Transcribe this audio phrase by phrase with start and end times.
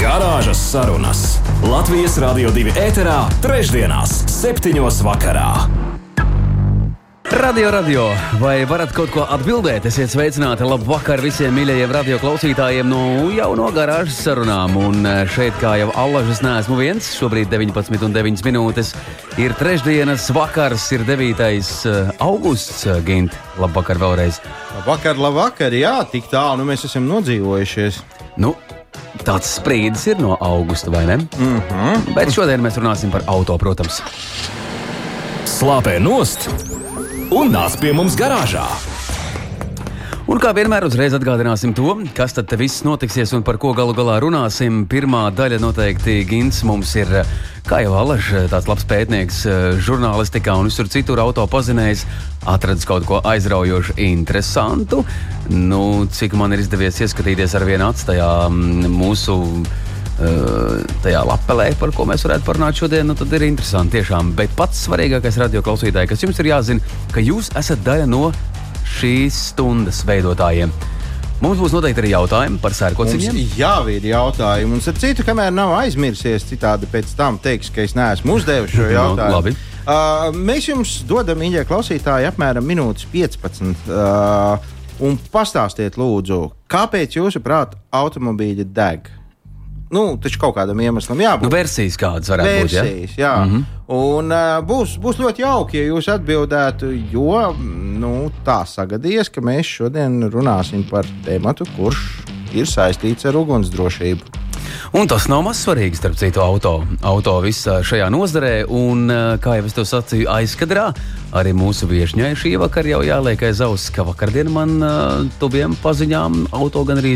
[0.00, 1.18] Garāžas sarunas
[1.60, 5.50] Latvijas Rādio 2 ēterā, trešdienās, septiņos vakarā.
[7.36, 8.06] Radio, radio,
[8.40, 9.84] vai varat kaut ko atbildēt?
[9.90, 13.02] Esiet sveicināti, labu vakaru visiem mīļajiem radio klausītājiem no
[13.36, 14.78] jauno garāžas sarunām.
[14.80, 17.12] Un eh, šeit, kā jau allažas, neesmu viens.
[17.20, 18.96] Šobrīd 19,9 minūtes
[19.36, 21.44] ir trešdienas vakars, ir 9.
[21.44, 22.88] Eh, augusts.
[23.04, 24.40] Gint, labvakar vēlreiz.
[24.80, 28.00] Labvakar, labvakar, jā, tik tālu nu mēs esam nodzīvojušies.
[28.40, 28.56] Nu,
[29.24, 31.16] Tāds sprīdis ir no augusta, vai ne?
[31.16, 32.14] Mm -hmm.
[32.14, 34.02] Bet šodien mēs runāsim par auto, protams.
[35.44, 36.48] Slāpē nost
[37.30, 38.66] un nāc pie mums garāžā!
[40.30, 44.20] Un kā vienmēr, uzreiz atgādināsim to, kas tad viss notiksies un par ko galu galā
[44.22, 44.84] runāsim.
[44.86, 47.10] Pirmā daļa noteikti Gins mums ir,
[47.66, 49.40] kā jau Alaž, tāds labs pētnieks
[49.82, 52.06] žurnālistikā un visur citur auto pazinējis,
[52.46, 55.02] atradis kaut ko aizraujošu, interesantu.
[55.50, 59.40] Nu, cik man ir izdevies ieskatīties ar vienu acu tajā mm, mūsu
[61.00, 64.34] tajā lapelē, par ko mēs varētu parunāt šodien, nu, tad ir interesanti tiešām.
[64.36, 68.28] Bet pats svarīgākais radio klausītāji, kas jums ir jāzina, ka jūs esat daļa no
[68.98, 70.72] šīs stundas veidotājiem.
[71.40, 73.38] Mums būs noteikti arī jautājumi par sērkociņiem.
[73.56, 74.76] Jā, ir jautājumi.
[74.76, 78.90] Un ar citu, kamēr nav aizmirsies, citādi pēc tam teiks, ka es neesmu uzdevis šo
[78.98, 79.54] jautājumu.
[79.54, 83.88] no, uh, mēs jums dodam, mīļie klausītāji, apmēram minūtes 15.
[83.88, 89.08] Uh, un pastāstiet, lūdzu, kāpēc jūsuprāt automobīļi deg?
[89.90, 91.48] Nu, taču kaut kādam iemeslam jābūt.
[91.48, 93.16] Nu, versijas kādas varētu versijas, būt.
[93.18, 93.24] Ja?
[93.24, 93.64] Jā, mm -hmm.
[93.96, 97.54] un uh, būs, būs ļoti jauki, ja jūs atbildētu, jo
[97.98, 102.22] nu, tā sagadījies, ka mēs šodien runāsim par tēmatu, kurš
[102.54, 104.39] ir saistīts ar ugunsdrošību.
[104.96, 108.54] Un tas nav maz svarīgi, starp citu, auto, auto visā šajā nozarē.
[108.66, 109.06] Un,
[109.42, 110.90] kā jau es to sacīju, aizkadrā
[111.36, 116.46] arī mūsu viesņai šī vakar jau jāliek aiz auss, ka vakardien man uh, tuviem paziņām
[116.56, 117.14] auto gan arī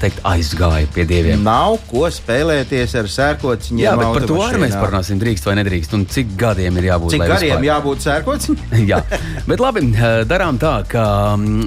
[0.00, 1.42] teikt, aizgāja pie dieviem.
[1.44, 3.82] Nav ko spēlēties ar sērkociņiem.
[3.82, 5.96] Jā, bet par to arī mēs parunāsim, drīkst vai nedrīkst.
[5.98, 7.16] Un cik gadiem ir jābūt?
[7.16, 7.68] Cik gadiem vispār...
[7.68, 8.80] jābūt sērkociņam?
[8.90, 9.02] Jā,
[9.50, 9.84] bet labi,
[10.30, 11.04] darām tā, ka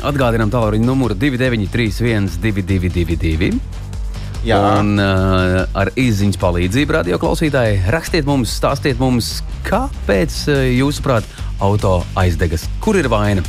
[0.10, 3.83] atgādinām tālruņa numuru 293, 1222.
[4.44, 4.60] Jā.
[4.82, 9.38] Un uh, ar izziņas palīdzību radio klausītāji rakstiet mums, stāstiet mums,
[9.70, 11.28] kāpēc, uh, jūsuprāt,
[11.64, 12.68] auto aizdegas.
[12.84, 13.44] Kur ir vaina?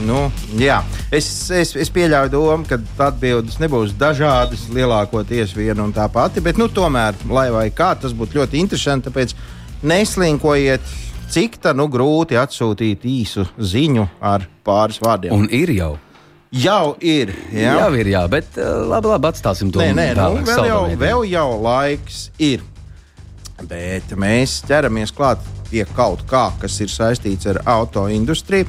[0.00, 0.78] Nu, jā,
[1.12, 2.78] es, es, es pieļauju domu, ka
[3.10, 6.40] atbildes nebūs dažādas, lielākoties viena un tā pati.
[6.40, 9.10] Bet, nu, tomēr, lai vai kā, tas būtu ļoti interesanti.
[9.10, 9.34] Tāpēc
[9.84, 10.94] neslinkojiet,
[11.32, 15.36] cik tā nu grūti atsūtīt īsu ziņu ar pāris vārdiem.
[15.36, 15.92] Un ir jau.
[16.52, 17.30] Jau ir.
[17.48, 19.80] Jā, jau ir, jā, bet eh, labi, labi atstāsim to.
[19.80, 22.60] Nē, nē, nu, vēl, jau, vēl jau laiks ir.
[23.68, 25.40] Bet mēs ķeramies klāt
[25.70, 28.68] pie kaut kā, kas ir saistīts ar auto industriju.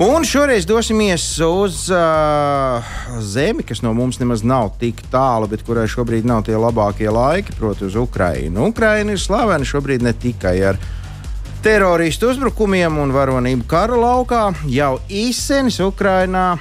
[0.00, 5.84] Un šoreiz dosimies uz uh, zemi, kas no mums nemaz nav tik tālu, bet kurai
[5.90, 8.70] šobrīd nav tie labākie laiki, proti, uz Ukrajinu.
[8.72, 10.99] Ukraina ir slavena šobrīd ne tikai ar viņa
[11.62, 14.40] teroristu uzbrukumiem un varonību kara laukā.
[14.72, 16.54] Jau īsenis Ukrainā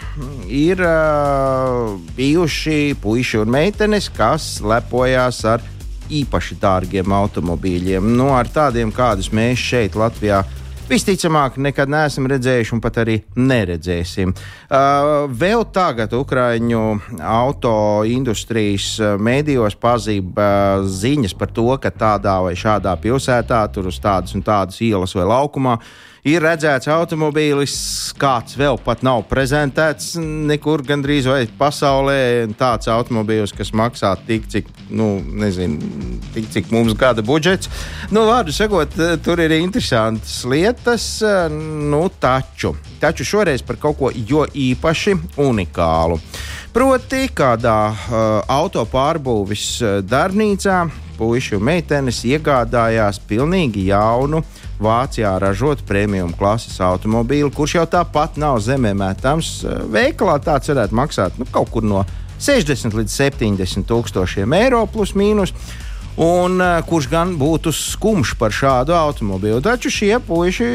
[0.52, 5.64] ir uh, bijuši puiši un meitenes, kas lepojās ar
[6.12, 8.12] īpaši dārgiem automobīļiem.
[8.18, 10.42] Nu, ar tādiem, kādus mēs šeit Latvijā
[10.90, 14.34] visticamāk nekad neesam redzējuši un pat arī neredzēsim.
[14.36, 16.82] Uh, vēl tagad Ukraiņu
[17.26, 23.90] auto industrijas uh, mēdījos pazība uh, ziņas par to, ka tādā vai šādā pilsētā, tur
[23.90, 25.80] uz tādas un tādas ielas vai laukumā,
[26.28, 27.76] ir redzēts automobīlis,
[28.20, 32.20] kāds vēl pat nav prezentēts nekur gandrīz vai pasaulē.
[32.60, 35.12] Tāds automobīlis, kas maksā tik, cik, nu,
[35.44, 37.72] nezinu, tik, cik mums gada budžets.
[38.12, 41.08] Nu, vārdu sakot, tur ir interesantas lietas,
[41.54, 46.20] nu, taču, taču šoreiz par kaut ko jo īpaši unikālu.
[46.74, 49.68] Proti, kādā uh, auto pārbūves
[50.06, 50.84] darbnīcā
[51.18, 58.38] puiši un meitenes iegādājās pilnīgi jaunu uh, Vācijā ražotu premium klases automobīlu, kurš jau tāpat
[58.40, 59.52] nav zemē mētams.
[59.92, 62.06] Veikalā tāds varētu maksāt nu, kaut kur no
[62.40, 65.52] 60 līdz 70 tūkstošiem eiro plus mīnus.
[66.20, 69.62] Un, uh, kurš gan būtu skumjš par šādu automobīlu.
[69.64, 70.70] Taču šie puiši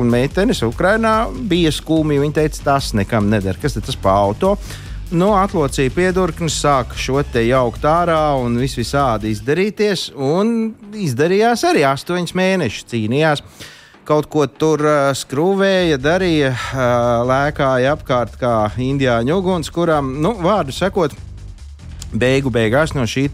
[0.00, 2.18] un meitenes Ukrajinā bija skumji.
[2.24, 3.58] Viņi teica, tas nekam neder.
[3.62, 4.88] Kas tas par automobīlu?
[5.10, 10.10] nu, atlocīja piedurknes, sāka šo te jaukt ārā un vis visādi izdarīties.
[10.14, 13.44] Un izdarījās arī astoņus mēnešus cīnījās.
[14.10, 20.74] kaut ko tur uh, skrūvēja, darīja, uh, lēkāja apkārt kā indiāņu uguns, kuram, nu, vārdu
[20.74, 21.14] sakot,
[22.10, 23.28] beigu beigās no šī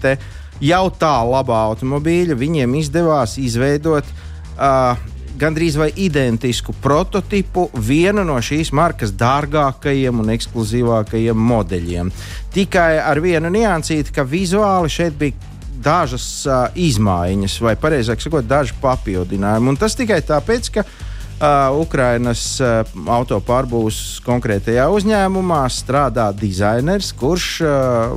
[0.62, 4.96] jau tā labā automobīļa viņiem izdevās izveidot uh,
[5.36, 12.12] gandrīz vai identisku prototipu vienu no šīs markas dārgākajiem un ekskluzīvākajiem modeļiem.
[12.54, 15.54] Tikai ar vienu niansīti, ka vizuāli šeit bija
[15.86, 19.74] dažas uh, izmaiņas, vai precīzāk sakot, daži papildinājumi.
[19.74, 22.80] Un tas tikai tāpēc, ka uh, Ukrainas uh,
[23.18, 28.16] autopārbūves konkrētajā uzņēmumā strādā dizainers, kurš uh,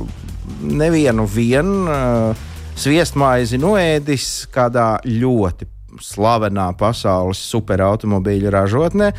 [0.60, 2.46] nevienu vienu uh,
[2.78, 5.68] sviestmaizi noēdis kādā ļoti
[6.00, 9.10] slavenā pasaules superautomobīļu ražotnē.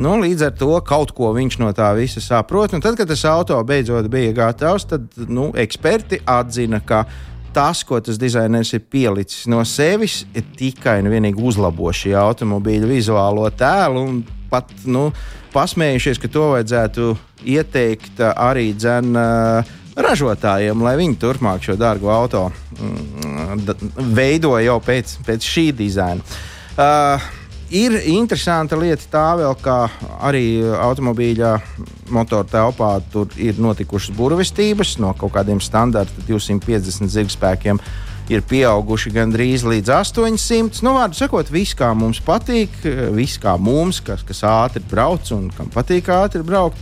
[0.00, 2.74] Nu, līdz ar to kaut ko viņš no tā visa saprot.
[2.76, 7.04] Un tad, kad tas auto beidzot bija gatavs, tad nu, eksperti atzina, ka
[7.54, 12.90] tas, ko tas dizainers ir pielicis no sevis, ir tikai un vienīgi uzlabo šī automobīļa
[12.90, 14.06] vizuālo tēlu.
[14.50, 15.08] Pat nu,
[15.54, 17.10] pasmējušies, ka to vajadzētu
[17.50, 19.26] ieteikt arī dzenā
[19.96, 22.46] ražotājiem, lai viņi turpmāk šo dārgo auto
[22.78, 23.66] mm,
[24.14, 26.24] veido jau pēc, pēc šī dizaina.
[26.80, 27.30] Uh,
[27.70, 29.88] ir interesanta lieta tā vēl, ka
[30.26, 31.54] arī automobīļa
[32.14, 37.82] motora telpā tur ir notikušas burvestības no kaut kādiem standarta 250 zirgspēkiem.
[38.30, 40.84] Ir pieauguši gandrīz līdz 800.
[40.86, 42.76] Nu, vārdu sakot, viss kā mums patīk,
[43.16, 46.78] viss kā mums, kas, kas ātri brauc un kam patīk ātri braukt.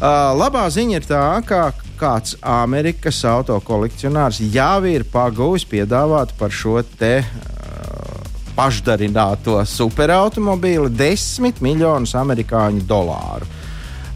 [0.00, 1.68] Uh, labā ziņa ir tā, ka
[2.00, 8.10] kāds Amerikas auto kolekcionārs jau ir pagūvis piedāvāt par šo te uh,
[8.56, 13.48] pašdarināto superautomobīli 10 miljonus amerikāņu dolāru.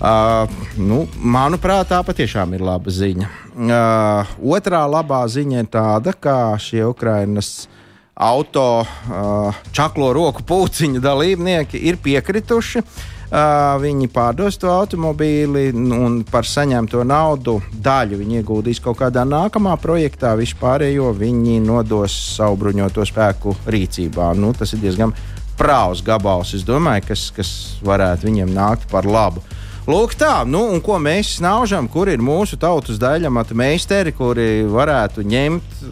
[0.04, 0.50] Uh,
[0.80, 3.30] nu, manuprāt, tā patiešām ir laba ziņa.
[3.54, 7.68] Uh, otrā labā ziņa ir tāda, ka šie Ukrainas
[8.14, 13.02] auto uh, čaklo roku pūciņu dalībnieki ir piekrituši uh,
[13.34, 19.72] Uh, viņi pārdos to automobīli un par saņemto naudu daļu viņi ieguldīs kaut kādā nākamā
[19.82, 24.28] projektā, vispārējo viņi nodos savu bruņoto spēku rīcībā.
[24.38, 25.16] Nu, tas ir diezgan
[25.58, 27.50] prāvs gabals, domāju, kas, kas
[27.82, 29.42] varētu viņiem nākt par labu.
[29.84, 35.26] Lūk, tā, nu, un ko mēs snaužam, kur ir mūsu tautas daļamata meistari, kuri varētu
[35.28, 35.82] ņemt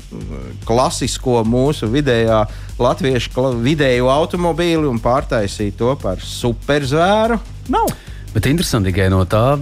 [0.65, 2.39] klasisko mūsu vidējā
[2.85, 7.41] latviešu vidēju automobīli un pārtaisīt to par superzvēru?
[7.73, 7.91] Nav.
[8.33, 9.59] Bet interesanti tikai no tā,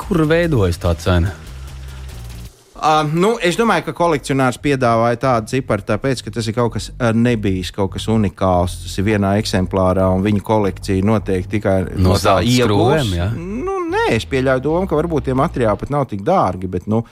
[0.00, 1.32] kur veidojas tā cena.
[2.80, 6.86] Uh, nu, es domāju, ka kolekcionārs piedāvāja tādu ciparu, tāpēc, ka tas ir kaut kas
[7.12, 8.78] nebijis, kaut kas unikāls.
[8.86, 13.12] Tas ir vienā eksemplārā, un viņa kolekcija noteikti tikai no, no tā iegūs.
[13.36, 16.70] Nu, nē, es pieļauju domu, ka varbūt tie materiāli pat nav tik dārgi.
[16.72, 17.02] Bet, nu,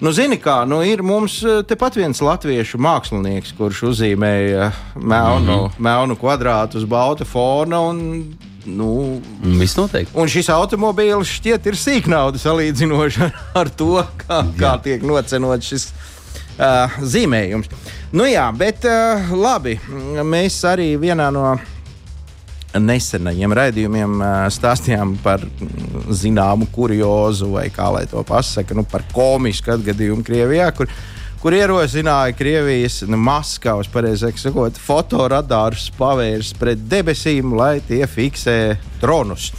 [0.00, 5.78] Nu, zini, kā nu, ir mums tepat viens latviešu mākslinieks, kurš uzzīmēja melnu, mm -hmm.
[5.78, 7.80] melnu kvadrātu uz balta fona.
[7.80, 8.34] Un,
[8.64, 10.14] Nu, Viss noteikti.
[10.14, 13.30] Un šis automobīls šķiet ir sīknauda salīdzinoši
[13.60, 17.66] ar, to, kā, kā tiek nocenots šis uh, zīmējums.
[18.12, 19.78] Nu jā, bet uh, labi,
[20.22, 21.56] mēs arī vienā no
[22.80, 25.44] nesenajiem raidījumiem uh, stāstījām par
[26.12, 30.70] zināmu kuriozu, vai kā lai to pasaka, nu, par komisku atgadījumu Krievijā.
[30.76, 38.04] Kur, uh, kur ierosināja Krievijas nu, Maskavas, pareizāk sakot, fotoradārus pavērs pret debesīm, lai tie
[38.06, 39.50] fiksē dronus.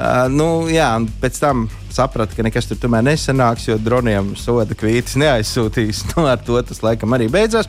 [0.00, 0.90] Uh, nu, jā,
[1.20, 6.04] pēc tam sapratu, ka nekas tur tomēr nesanāks, jo droniem soda kvītis neaizsūtīs.
[6.12, 7.68] Nu, ar to tas laikam arī beidzās.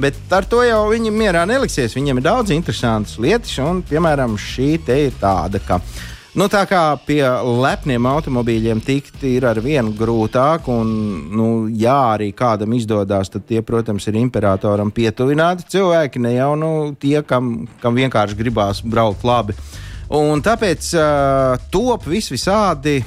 [0.00, 1.92] Bet ar to jau viņi mierā neliksies.
[1.98, 5.82] Viņiem ir daudz interesantas lietas, un, piemēram, šī te ir tāda, ka
[6.32, 10.92] Nu, tā kā pie lepniem automobīļiem tikt ir ar vienu grūtāk, un,
[11.28, 16.70] nu, ja arī kādam izdodas, tad tie, protams, ir imperatoram pietuvināti cilvēki, ne jau nu,
[16.96, 19.58] tie, kam, kam vienkārši gribās braukt labi.
[20.16, 23.02] Un tāpēc uh, top vis visādi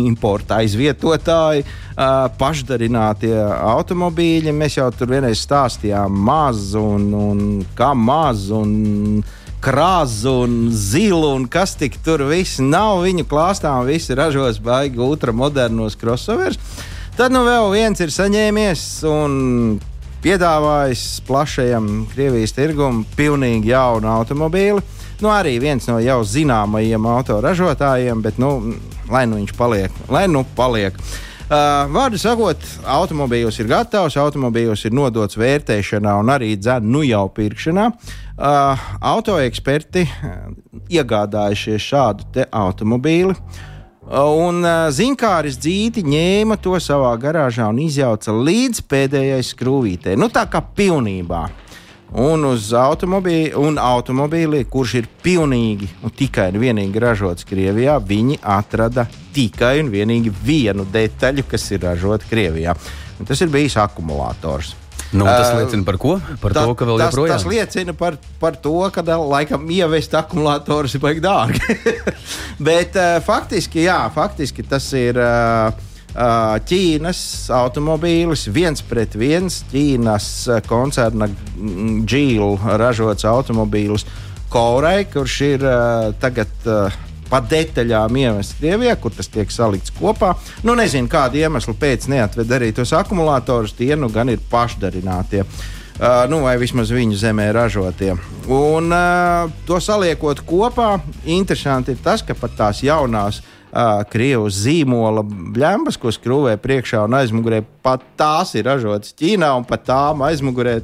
[0.00, 4.54] importa aizvietotāji, uh, pašdarinātie automobīļi.
[4.54, 7.44] Mēs jau tur vienreiz stāstījām maz un, un
[7.78, 8.48] kā maz.
[8.54, 9.22] Un,
[9.60, 13.84] krāzu un zilu un kas tik tur viss nav viņu klāstām.
[13.84, 16.56] Visi ražos baigi ultramodernos crossovers.
[17.18, 19.34] Tad nu vēl viens ir saņēmies un
[20.24, 24.80] piedāvājis plašajam Krievijas tirgumam pilnīgi jaunu automobīli.
[25.20, 28.54] Nu, arī viens no jau zināmajiem autoražotājiem, bet nu,
[29.10, 30.96] lai nu viņš paliek, lai nu paliek.
[31.50, 37.24] Uh, vārdu sakot, automobīls ir gatavs, automobīls ir nodots vērtēšanā un arī dzēnu nu jau
[37.34, 37.88] pirkšanā.
[37.90, 40.36] Uh, autoeksperti uh,
[40.94, 43.34] iegādājušies šādu automobīli.
[43.34, 50.14] Uh, un uh, zinkāris dzīti ņēma to savā garāžā un izjauca līdz pēdējai skrūvītei.
[50.18, 51.48] Nu, tā kā pilnībā.
[52.18, 58.40] Un uz automobīļa, un automobīlī, kurš ir pilnīgi un tikai un vienīgi ražots Krievijā, viņi
[58.42, 62.74] atrada tikai un vienīgi vienu detaļu, kas ir ražota Krievijā.
[63.20, 64.74] Un tas ir bijis akumulators.
[65.10, 66.20] Nu, tas liecina par ko?
[66.38, 70.14] Par Ta, to, ka vēl tas, joprojām tas liecina par, par to, ka laikam ievest
[70.14, 71.78] akumulatorus ir baigi dārgi.
[72.70, 75.18] Bet faktiski, jā, faktiski tas ir.
[75.18, 77.20] Uh, Ķīnas
[77.54, 80.26] automobīlis, viens pret viens Ķīnas
[80.66, 81.28] koncerna
[82.04, 84.06] Džīla ražots automobīlis
[84.50, 85.66] Korai, kurš ir
[86.18, 86.50] tagad
[87.30, 90.34] pa detaļām ievests Krievijā, kur tas tiek salikts kopā.
[90.66, 95.44] Nu, nezinu, kāda iemesla pēc neatved arī tos akumulatorus, tie nu gan ir pašdarinātie.
[96.00, 98.14] Uh, nu, vai vismaz viņu zemē ražotie.
[98.48, 100.94] Un uh, to saliekot kopā,
[101.28, 107.04] interesanti ir tas, ka pat tās jaunās uh, uh, krievu zīmola bļembas, ko skrūvē priekšā
[107.06, 107.62] un aizmugurē.
[107.80, 110.74] Pat tās ir ražotas Ķīnā, un pat tām aizmugurē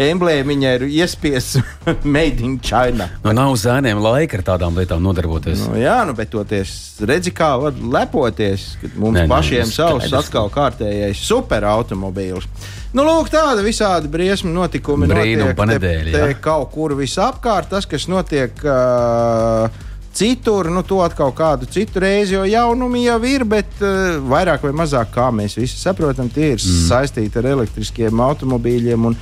[0.00, 1.58] emblēmiņa ir iespiests
[2.16, 3.10] Made in China.
[3.24, 5.66] Nu, nav zēniem laika ar tādām lietām nodarboties.
[5.68, 6.72] Nu, jā, nu, bet toties
[7.04, 10.16] redzi, kā var lepoties, kad mums Nē, nē, nē, pašiem nu, savs skaidrs.
[10.24, 12.48] atkal kārtējais superautomobīls.
[12.94, 15.08] Nu, lūk, tāda visādi briesmu notikumi.
[15.10, 17.68] Brīnum notiek pa te- te kaut kur visapkārt.
[17.72, 19.66] Tas, kas notiek uh,
[20.14, 24.74] citur, nu, to atkal kādu citu reizi, jo jaunumi jau ir, bet uh, vairāk vai
[24.84, 26.84] mazāk, kā mēs visi saprotam, tie ir mm.
[26.88, 29.10] saistīti ar elektriskiem automobīļiem.
[29.10, 29.18] Un,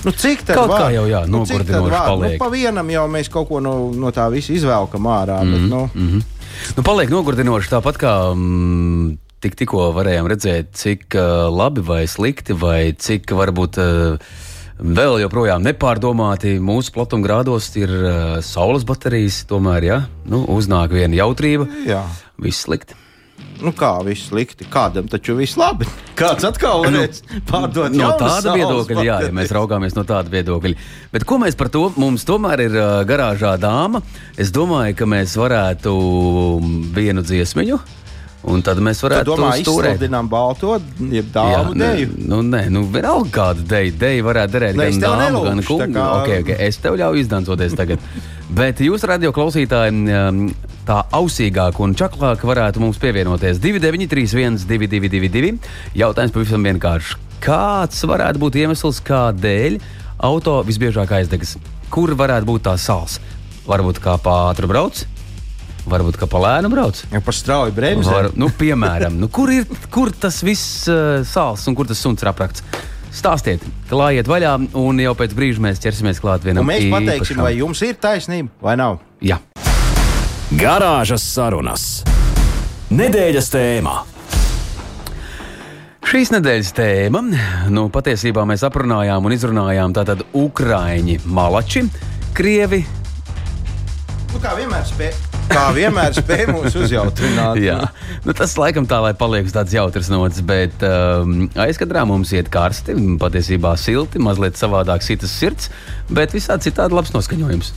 [0.00, 2.12] Nu, cik tā kā jau, jā, nu, cik nogurdinoši var?
[2.22, 5.42] Nu, pa vienam jau mēs kaut ko no, no tā visa izvelkam ārā.
[5.44, 5.52] Mm.
[5.52, 6.22] Bet, nu, Mm -hmm.
[6.76, 12.52] nu, paliek nogurdinoši tāpat kā mm, tik, tikko varējām redzēt, cik uh, labi vai slikti,
[12.52, 14.16] vai cik varbūt uh,
[14.80, 19.44] vēl joprojām nepārdomāti mūsu platumgrādos ir uh, saules baterijas.
[19.50, 22.02] Tomēr, ja nu, uznāk viena jautrība, jā.
[22.40, 22.96] viss slikti.
[23.60, 25.84] Nu, kā viss slikti, kādam taču viss labi.
[26.16, 30.32] Kāds atkal varēs pārdot Nu, No jaunas tāda viedokļa, jā, ja mēs raugāmies no tāda
[30.32, 30.88] viedokļa.
[31.12, 31.86] Bet ko mēs par to?
[32.00, 34.00] Mums tomēr ir uh, garāžā dāma.
[34.40, 35.92] Es domāju, ka mēs varētu
[36.96, 37.80] vienu dziesmiņu,
[38.44, 39.96] un tad mēs Tu varētu uzstūrēt.
[39.98, 42.08] izsludinām balto, jeb Jā, dāmu ne, deju?
[42.28, 43.92] nu, nē, nu, vienalga kāda deja.
[44.00, 47.76] Deja varētu derēt Ne, gan dāmu, gan tā kā- Okay, okay, es tev ļauju izdancoties
[47.76, 47.98] tagad.
[48.50, 50.54] Bet jūs, radio klausītāji,
[50.88, 55.58] tā ausīgāk un čaklāk varētu mums pievienoties 2931, 222,
[55.94, 57.14] jautājums pavisam vienkārši.
[57.40, 59.78] Kāds varētu būt iemesls, kādēļ
[60.26, 61.54] auto visbiežāk aizdegas?
[61.90, 63.20] Kur varētu būt tā sāls?
[63.68, 65.04] Varbūt kā pa ātru brauc,
[65.88, 67.00] varbūt kā pa lēnu brauc.
[67.12, 68.12] Ja par strauju bremzēm.
[68.12, 72.22] Var, nu, piemēram, nu, kur ir kur tas viss uh, sāls un kur tas suns
[72.24, 72.64] ir aprakts?
[73.10, 77.42] Stāstiet, klājiet vaļā, un jau pēc brīža mēs ķersimies klāt vienam Un mēs pateiksim, īpašam.
[77.42, 79.00] vai jums ir taisnība vai nav.
[79.18, 79.40] Jā.
[80.54, 81.88] Garāžas sarunas.
[82.90, 83.96] Nedēļas tēmā.
[86.10, 87.20] Šīs nedēļas tēma,
[87.70, 91.84] nu, patiesībā mēs aprunājām un izrunājām tātad Ukrāņi, Malači,
[92.34, 92.80] Krievi.
[94.32, 95.12] Nu, kā vienmēr spēj,
[95.50, 97.60] kā vienmēr spēj mūs uzjautrināt.
[97.62, 97.78] Jā,
[98.24, 102.96] nu, tas laikam tā, lai paliek tāds jautrs nots, bet um, aizkadrā mums iet karsti,
[103.20, 105.70] patiesībā silti, mazliet savādāk sitas sirds,
[106.10, 107.72] bet visādi citādi labs noskaņojums.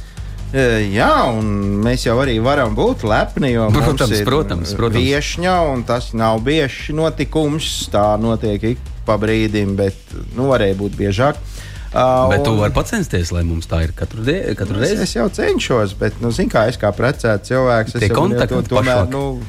[0.54, 0.64] E,
[0.94, 3.56] Jā, un mēs jau arī varam būt lepni.
[3.74, 5.02] Protams, protams, protams.
[5.02, 7.90] Viešņa, un tas nav bieži notikums.
[7.94, 11.42] Tā notiek ik pa brīdim, bet nu, varēja būt biežāk.
[11.42, 15.02] Uh, Bet tu vari censties, lai mums tā ir katru, die, katru Es, reizi.
[15.06, 18.56] es jau cenšos, bet, nu, zini, kā es kā precēts cilvēks, Tie es jau kontakti
[18.56, 19.10] to- tomēr, pašvak.
[19.14, 19.40] nu,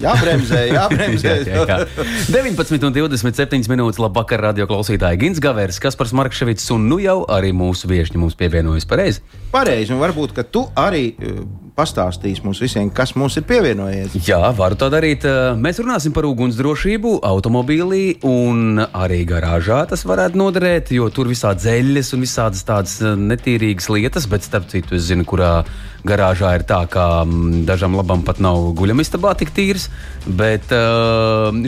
[0.00, 1.34] jābremzē, jābremzē.
[1.44, 2.06] Jā, jā, jā.
[2.30, 3.98] 19 un 27 minūtes.
[4.00, 5.18] Labvakar, radio klausītāji.
[5.20, 9.20] Gins Gavērs, Kaspars Markevits un nu jau arī mūsu viesņi mums pievienojas pareizi.
[9.52, 11.10] Pareizi, un varbūt, ka tu arī
[11.80, 14.16] pastāstīsi mums visiem, kas mums ir pievienojies.
[14.28, 15.24] Jā, varu tā darīt.
[15.60, 19.82] Mēs runāsim par ugunsdrošību automobīlī un arī garāžā.
[19.90, 24.98] Tas varētu noderēt, jo tur visādi zeļas un visādas tādas netīrīgas lietas, bet starp citu,
[24.98, 25.60] es zinu, kurā
[26.06, 27.06] garāžā ir tā, ka
[27.68, 29.88] dažam labam pat nav guļamistabā tik tīrs.
[30.26, 30.72] Bet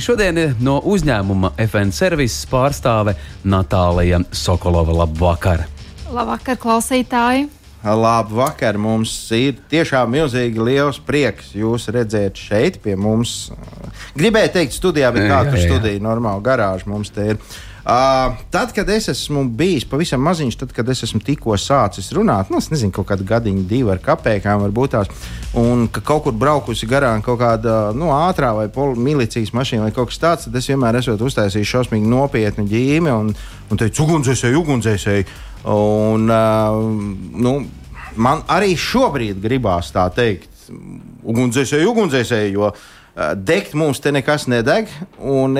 [0.04, 5.02] šodien no uzņēmuma FN servises pārstāve Natālija Sokolova.
[5.02, 5.66] Labvakar!
[6.12, 7.49] Labvakar, klausītāji!
[7.82, 8.78] Labu vakar!
[8.78, 13.50] Mums ir tiešām milzīgi liels prieks jūs redzēt šeit pie mums.
[14.14, 17.42] Gribēju teikt, studijā, bet Jā, kā tur studija, normāli garāža mums te ir.
[17.82, 22.52] Uh, tad, kad es esmu bijis pavisam maziņš, tad, kad es esmu tikko sācis runāt,
[22.54, 25.10] nu, es nezinu, kaut kāda gadiņa, divi ar kapekām, varbūt tās,
[25.58, 29.94] un ka kaut kur braukusi garām kaut kāda nu, ātrā vai pol- milicijas mašīna vai
[29.96, 33.34] kaut kas tāds, tad es vienmēr esmu uztaisījis šausmīgi nopietnu ģīmi un,
[33.66, 35.26] un teicu, ugunsdzēsēji, ugunsdzēsēji.
[35.64, 36.81] Un, uh,
[37.38, 37.52] nu,
[38.16, 40.50] man arī šobrīd gribās tā teikt,
[41.23, 42.81] ugunsdzēsēji, ugunsdzēsēji, jo uh,
[43.37, 44.90] degt mums te nekas nedeg,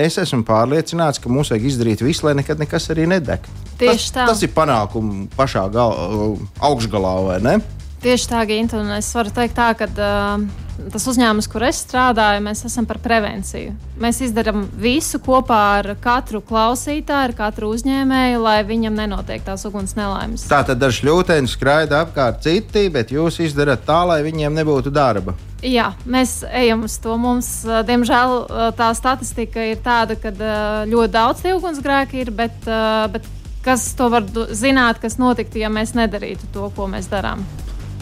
[0.03, 3.47] es esmu pārliecināts, ka mums vajag izdarīt visu, lai nekad nekas arī nedeg.
[3.79, 4.27] Tieši tas, tā.
[4.33, 5.95] tas ir panākums pašā gal,
[6.59, 7.57] augšgalā, vai ne?
[8.03, 10.43] Tieši tā, Ginte, un es varu teikt tā, ka uh,
[10.93, 13.75] tas uzņēmums, kur es strādāju, mēs esam par prevenciju.
[14.03, 19.95] Mēs izdarām visu kopā ar katru klausītāju, ar katru uzņēmēju, lai viņam nenotiek tās uguns
[19.99, 20.49] nelaimes.
[20.51, 25.37] Tā tad ar šļūteni skraida apkārt citi, bet jūs izdarāt tā, lai viņiem nebūtu darba.
[25.63, 27.15] Jā, mēs ejam uz to.
[27.23, 32.33] Mums, uh, diemžēl, uh, tā statistika ir tāda, ka uh, ļoti daudz tie ugunsgrēki ir,
[32.35, 32.67] bet,
[33.15, 33.29] bet
[33.63, 37.47] kas to var zināt, kas notiktu, ja mēs nedarītu to, ko mēs darām.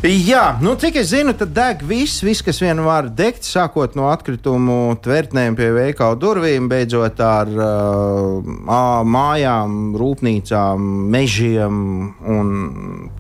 [0.01, 4.07] Jā, nu, cik es zinu, tad deg viss, viss kas vien var degt, sākot no
[4.09, 11.75] atkritumu tvertnēm pie veikalu durvīm, beidzot ar uh, mājām, rūpnīcām, mežiem.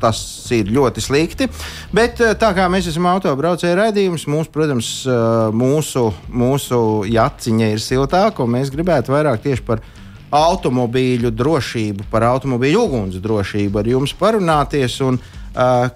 [0.00, 0.22] Tas
[0.56, 1.50] ir ļoti slikti.
[1.92, 6.78] Bet uh, tā kā mēs esam autobraucēju raidījums, mūs, protams, uh, mūsu, mūsu
[7.12, 9.84] jaciņa ir siltāka, un mēs gribētu vairāk tieši par
[10.32, 14.96] automobīļu drošību, par automobīļu uguns drošību ar jums parunāties.
[15.04, 15.36] Un, uh,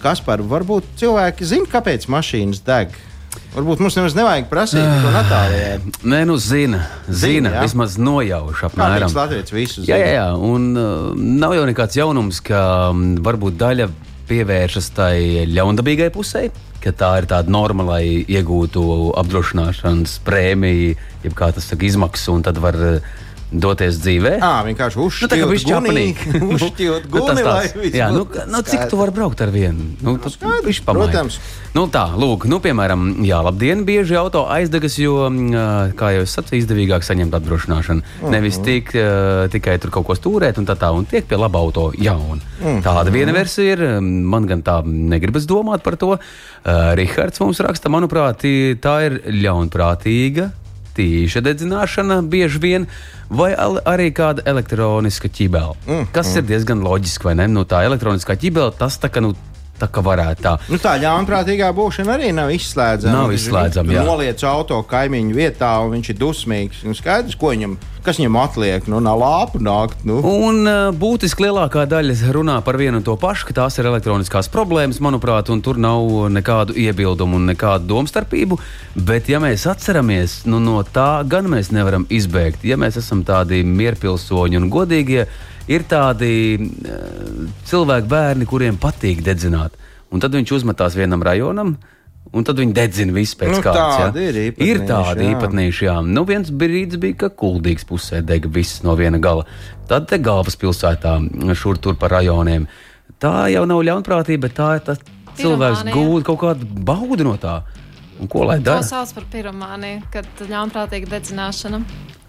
[0.03, 2.95] kas par varbūt cilvēki zina, kāpēc mašīnas deg?
[3.55, 5.77] Varbūt mums nemaz nevajag prasīt to Natālijai.
[6.03, 7.63] Nē, nu zina, Zina, zina, jā.
[7.63, 9.07] vismaz nojauš apmēram.
[9.07, 13.59] viņš Latvijas visu Jā, jā, jā, un uh, nav jau nekāds jaunums, ka um, varbūt
[13.61, 13.89] daļa
[14.27, 15.17] pievēršas tai
[15.51, 16.49] ļaundabīgai pusē,
[16.83, 18.83] ka tā ir tāda norma, lai iegūtu
[19.23, 20.97] apdrošināšanas prēmiju,
[21.27, 23.15] jeb kā tas saka, izmaksas, un tad var uh,
[23.61, 24.39] doties dzīvē.
[24.43, 26.41] Ā, vienkārši Nu, tā kā viņš uzšķirt čapanīgi.
[26.57, 29.87] Uzšķirt Nu, tas guni, lai viss jā, nu, nu, cik tu vari braukt ar vienu?
[30.03, 31.39] Nu, tas skaidrs, protams.
[31.75, 36.35] Nu, tā, lūk, nu, piemēram, jā, labdien, bieži auto aizdegas, jo, mm, kā jau es
[36.37, 38.01] sacīju, izdevīgāk saņemt apdrošināšanu.
[38.01, 38.27] Uh Mhm.
[38.27, 38.31] -huh.
[38.31, 41.59] Nevis tik, ā, tikai tur kaut ko stūrēt un tā tā, un tiek pie laba
[41.59, 42.39] auto jauna.
[42.61, 42.79] Uh Mhm.
[42.79, 42.83] -huh.
[42.83, 46.19] Tāda viena versija ir, man gan tā negribas domāt par to.
[46.65, 48.41] Uh, Rihards mums raksta, manuprāt,
[48.81, 50.51] tā ir ļaunprātīga
[50.97, 52.87] tīša dedzināšana bieži vien,
[53.29, 55.75] vai al- arī kāda elektroniska ķibele.
[55.87, 56.39] Mm, kas mm.
[56.39, 57.49] ir diezgan loģiski, vai ne?
[57.51, 59.35] Nu, tā elektroniskā ķibele, tas tā kā, nu,
[59.79, 60.55] tā kā varētu tā.
[60.71, 63.15] Nu, tā ļaunprātīgā būšana arī nav izslēdzama.
[63.15, 64.05] Nav izslēdzama, viņš jā.
[64.07, 66.85] Noliec auto kaimiņu vietā, un viņš ir dusmīgs.
[66.87, 68.89] Nu, skaidrs, ko viņam, kas viņam atliek.
[68.91, 70.05] Nu, nav lāpu nākt.
[70.07, 70.21] Nu.
[70.23, 74.51] Un uh, būtiski lielākā daļa runā par vienu un to pašu, ka tās ir elektroniskās
[74.53, 78.61] problēmas, manuprāt, un tur nav nekādu iebildumu un nekādu domstarpību.
[78.95, 82.63] Bet, ja mēs atceramies, nu, no tā gan mēs nevaram izbēgt.
[82.69, 85.27] Ja mēs esam tādi mierpilsoņi un godīgie,
[85.69, 89.77] ir tādi uh, cilvēki, bērni, kuriem patīk dedzināt.
[90.15, 91.77] Un tad viņš uzmetās vienam rajonam.
[92.35, 94.09] Un tad viņi dedzina visu pēc Nu, kārtas.
[94.09, 95.97] tādi ir ir tādi īpatnīši, jā.
[96.03, 99.45] Nu, viens brīdis bija, ka kuldīgs pusē dega viss no viena gala.
[99.87, 101.13] Tad te galvaspilsētā,
[101.55, 102.67] šur tur pa rajoniem.
[103.21, 104.99] Tā jau nav ļaunprātība, bet tā ir tas
[105.39, 107.61] cilvēks gūda kaut kādu baudu no tā.
[108.21, 108.83] Un ko lai To dara?
[108.87, 111.83] sauc par piromāniju, kad ļaunprātīga dedzināšana.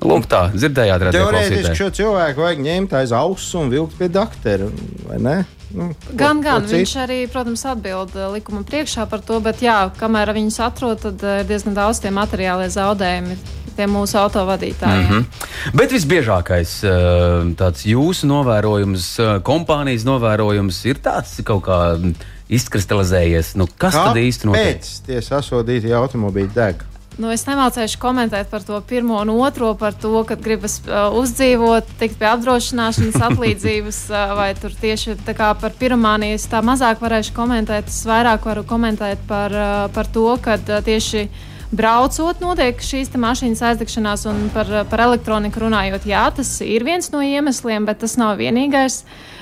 [0.06, 4.68] Lūk, tā, dzirdējāt, Teorētiski redzēt, šo cilvēku vajag ņemt aiz auss un vilkt pie doktora.
[5.08, 5.46] vai ne?
[5.76, 9.90] Nu, Gan, gan ko viņš arī, protams, atbild eh, likuma priekšā par to, bet jā,
[10.00, 13.36] kamēr viņus atrod, tad eh, ir diezgan daudz tie materiālie zaudējumi
[13.76, 15.02] tiem mūsu autovadītājiem.
[15.04, 15.74] Mm -hmm.
[15.76, 19.10] Bet visbiežākais eh, tāds jūsu novērojums,
[19.44, 22.14] kompānijas novērojums ir tāds kaut kā mm,
[22.50, 23.56] izkristalizējies.
[23.60, 24.82] Nu, kas tad īsti notiek?
[24.82, 26.84] Kāpēc tie sasodīti automobīļi deg?
[27.16, 31.94] Nu, es nemācīšu komentēt par to pirmo un otro, par to, ka gribas uh, uzdzīvot,
[32.00, 36.36] tikt pie apdrošināšanas atlīdzības, uh, vai tur tieši par pirmāniju.
[36.36, 40.82] Es tā mazāk varēšu komentēt, es vairāk varu komentēt par, uh, par to, ka uh,
[40.84, 41.30] tieši
[41.76, 47.24] braucot, notiek šīs mašīnas aizdegšanās, un par, par elektroniku runājot, jā, tas ir viens no
[47.24, 49.06] iemesliem, bet tas nav vienīgais.
[49.06, 49.35] Uh,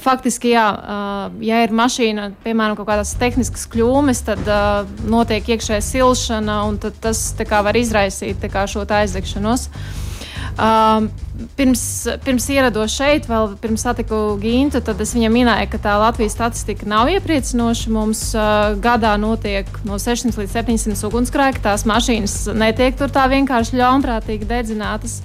[0.00, 5.82] faktiski, jā, uh, ja ir mašīna, piemēram, kaut kādas tehniskas kļūmes, tad uh, notiek iekšējā
[5.84, 9.68] silšana, un tas kā, var izraisīt kā, šo aizdegšanos.
[10.54, 11.10] Uh,
[11.58, 11.82] pirms,
[12.24, 16.86] pirms ierados šeit, vēl pirms satiku Gintu, tad es viņam minēju, ka tā Latvijas statistika
[16.88, 17.92] nav iepriecinoša.
[17.92, 21.64] Mums uh, gadā notiek no 600 līdz 700 ugunsgrēki.
[21.64, 25.20] Tās mašīnas netiek tur tā vienkārši ļaunprātīgi dedzinātas.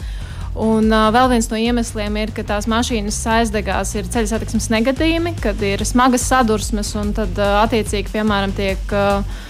[0.57, 5.35] Un uh, vēl viens no iemesliem ir, ka tās mašīnas aizdegās ir ceļu satiksmes negadījumi,
[5.43, 8.81] kad ir smagas sadursmes un tad uh, attiecīgi, piemēram, tiek.
[8.89, 9.45] Uh,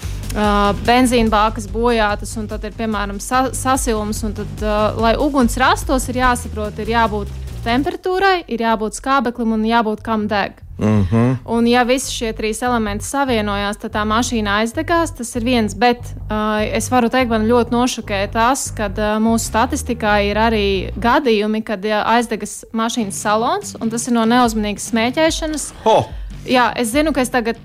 [0.86, 4.20] benzīna bākas bojātas, un tad ir piemēram sa sasilums.
[4.36, 4.62] Tad,
[5.02, 7.32] lai uguns rastos, ir jāsaprot, ir jābūt
[7.64, 10.60] temperatūrai, ir jābūt skābeklim un jābūt kam deg.
[10.80, 11.36] Mm -hmm.
[11.44, 15.12] Un, ja visi šie trīs elementi savienojās, tad tā mašīna aizdegās.
[15.16, 19.44] Tas ir viens, bet uh, es varu teikt, man ļoti nošokēja tas, ka uh, mūsu
[19.44, 25.72] statistikā ir arī gadījumi, kad uh, aizdegas mašīnas salons, un tas ir no neuzmanīgas smēķēšanas.
[25.84, 26.04] Oh!
[26.48, 27.56] Jā, es zinu, ka es tagad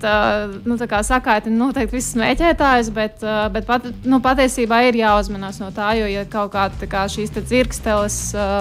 [0.68, 6.04] nu, sakaitinu noteikti visus smēķētājus, bet, bet pat, nu, patiesībā ir jāuzmanās no tā, jo
[6.04, 8.18] ja kaut kāda kā šīs dzirksteles,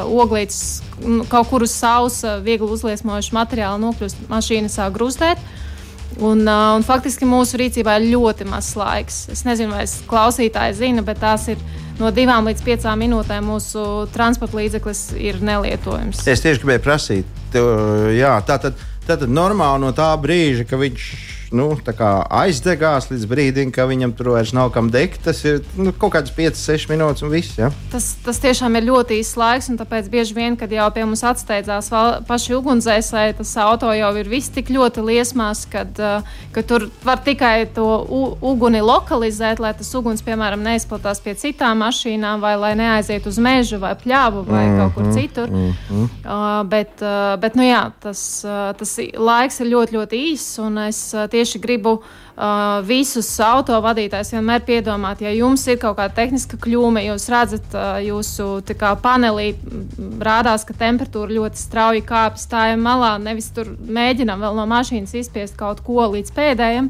[0.08, 0.82] oglītes,
[1.30, 5.42] kaut kur uz sausa, viegli uzliesmojuši materiāli nokļūst, mašīna sāk grūstēt.
[6.16, 9.26] Un, uh, un faktiski mūsu rīcībā ir ļoti maz laiks.
[9.34, 11.60] Es nezinu, vai klausītāji zina, bet tās ir
[12.00, 13.84] no divām līdz piecām minūtēm mūsu
[14.16, 16.24] transporta līdzeklis ir nelietojams.
[16.24, 17.72] Es tieši gribēju prasīt, tev,
[18.16, 18.84] jā, tā tad.
[19.06, 21.02] Tad normāli no tā brīža, kad viņš
[21.56, 25.24] nu, aizdegās līdz brīdim, kad viņam tur vairs nav kam degt.
[25.26, 27.58] Tas ir nu, kaut kāds 5, 6 minūtes un viss.
[27.60, 27.72] Ja?
[27.92, 31.24] Tas, tas tiešām ir ļoti īsts laiks, un tāpēc bieži vien, kad jau pie mums
[31.26, 31.92] atsteidzās
[32.28, 37.22] paši ugunsdzēsēji, tas auto jau ir viss tik ļoti liesmās, kad, uh, ka tur var
[37.26, 37.88] tikai to
[38.42, 43.80] uguni lokalizēt, lai tas uguns, piemēram, neizplatās pie citām mašīnām, vai lai neaiziet uz mežu
[43.82, 45.50] vai pļāvu vai mm -hmm, kaut kur citur.
[45.50, 46.10] Mm -hmm.
[46.26, 50.78] uh, bet, uh, bet nu, jā, tas, uh, tas laiks ir ļoti, ļoti īss, un
[50.88, 56.58] es uh, tieši gribu uh, visus autovadītājus vienmēr piedomāt, ja jums ir kaut kāda tehniska
[56.62, 59.54] kļūme, jūs redzat, uh, jūsu kā, panelī
[60.26, 65.60] rādās, ka temperatūra ļoti strauji kāpj, stājam malā, nevis tur mēģinam vēl no mašīnas izspiest
[65.60, 66.90] kaut ko līdz pēdējiem.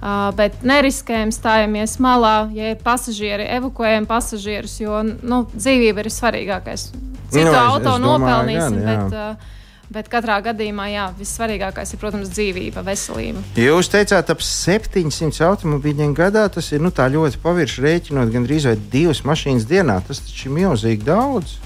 [0.00, 6.86] Uh, bet neriskējam, stājamies malā, ja ir pasažieri, evakuējam pasažierus, jo nu, dzīvība ir svarīgākais.
[7.30, 9.58] Citu nu, auto nopelnīsim, gan, bet uh,
[9.90, 13.40] Bet katrā gadījumā, jā, vissvarīgākais ir, protams, dzīvība, veselība.
[13.58, 19.24] Jūs teicāt, ap 700 automobīļiem gadā tas ir nu, ļoti pavirši rēķinot, gandrīz vai divas
[19.26, 19.98] mašīnas dienā.
[20.06, 21.56] Tas taču ir milzīgi daudz.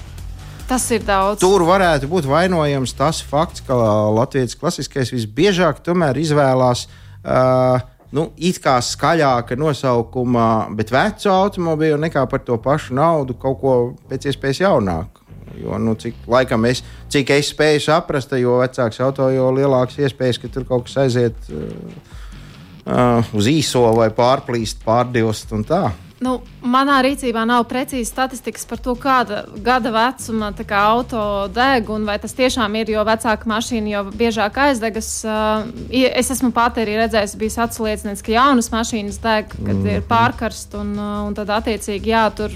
[0.65, 1.37] Tas ir daudz.
[1.43, 3.77] Tur varētu būt vainojams tas fakts, ka
[4.17, 6.87] Latvijas klasiskais visbiežāk izvēlās
[7.21, 7.77] uh,
[8.09, 13.75] nu, it kā skaļāka nosaukuma, bet vecu automobīlu nekā par to pašu naudu kaut ko
[14.09, 15.14] pēc iespējas jaunāku.
[15.61, 20.41] Jo, nu, cik, laikam es, cik es spēju saprast, jo vecāks auto, jo lielāks iespējas,
[20.41, 25.85] ka tur kaut kas aiziet uh, uz īso vai pārplīst, pārdilst un tā.
[26.23, 32.05] Nu, manā rīcībā nav precīzi statistikas par to, kāda gada vecuma kā, auto deg, un
[32.07, 35.09] vai tas tiešām ir, jo vecāka mašīna jau biežāk aizdegas.
[35.27, 39.91] Uh, es esmu pati arī redzējusi, bijis atsliecināts, ka jaunas mašīnas deg, kad mm.
[39.97, 40.95] ir pārkarst, un,
[41.27, 42.55] un tad attiecīgi jā, tur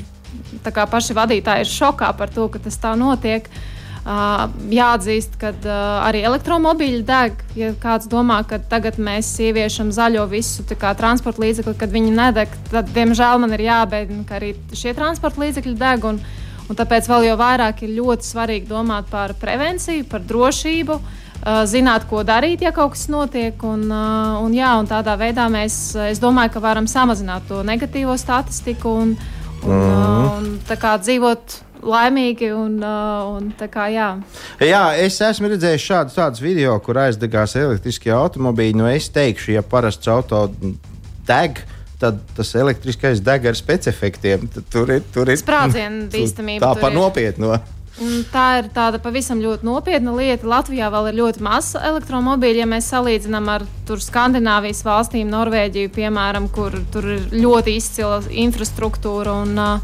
[0.63, 3.49] paši vadītāji ir šokā par to, ka tas tā notiek.
[3.49, 5.71] Uh, jāatzīst, ka uh,
[6.07, 7.41] arī elektromobīļi deg.
[7.59, 12.49] Ja kāds domā, ka tagad mēs ieviešam zaļo visu kā, transporta līdzekli, kad viņi nedeg,
[12.71, 16.05] tad, diemžēl, man ir jābeidz, ka arī šie transporta līdzekļi deg.
[16.09, 16.19] Un,
[16.69, 20.99] un tāpēc vēl jau vairāk ir ļoti svarīgi domāt par prevenciju, par drošību.
[21.39, 23.59] Uh, zināt, ko darīt, ja kaut kas notiek.
[23.67, 25.75] Un, un, jā, un tādā veidā mēs,
[26.09, 28.95] es domāju, ka varam samazināt to negatīvo statistiku.
[29.03, 30.29] Un, uh, Un, mm.
[30.29, 34.11] un, tā kā dzīvot laimīgi un, un tā kā jā.
[34.63, 38.77] Jā, es esmu redzējis šādus tādus video, kur aizdegās elektriskie automobīļi.
[38.79, 40.47] Nu, es teikšu, ja parasts auto
[41.27, 41.63] deg.
[41.99, 43.57] Tad tas elektriskais deg ar.
[44.71, 46.63] Tur ir, tur ir sprādzienu bīstamība.
[46.63, 47.57] Tā pa nopietnu.
[48.31, 50.47] Tā ir tāda pavisam ļoti nopietna lieta.
[50.47, 56.77] Latvijā vēl ir ļoti maz elektromobīļu, ja mēs salīdzinām ar Skandināvijas valstīm, Norvēģiju, piemēram, kur
[56.93, 59.41] tur ir ļoti izcila infrastruktūra.
[59.43, 59.83] Un,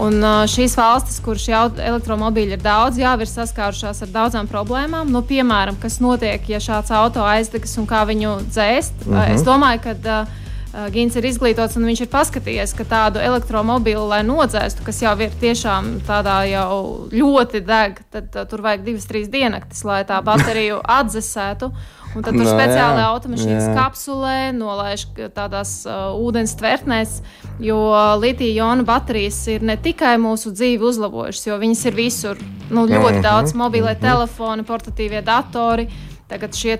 [0.00, 5.10] Un šīs valstis, kur šie elektromobīļi ir daudz, jā, ir saskārušās ar daudzām problēmām.
[5.12, 9.04] Nu, piemēram, kas notiek, ja šāds auto aizdegs un kā viņu dzēst.
[9.04, 9.34] Uh -huh.
[9.34, 10.41] Es domāju, ka uh, Uh,
[10.72, 15.34] Gins ir izglītots un viņš ir paskatījies, ka tādu elektromobīlu, lai nodzēstu, kas jau ir
[15.40, 20.80] tiešām tādā jau ļoti deg, tad uh, tur vajag divas, trīs diennaktis, lai tā bateriju
[20.98, 21.68] atdzesētu.
[22.12, 23.74] Un tad tur no, speciāli automašīnas jā.
[23.76, 27.18] kapsulē, nolaiž tādās uh, ūdens tvertnēs,
[27.60, 27.78] jo
[28.20, 32.42] litija-jona baterijas ir ne tikai mūsu dzīvi uzlabojušas, jo viņas ir visur.
[32.72, 34.04] Nu, ļoti mhm, daudz mobilie mhm.
[34.04, 35.88] telefoni, portatīvie datori
[36.32, 36.78] tagad šie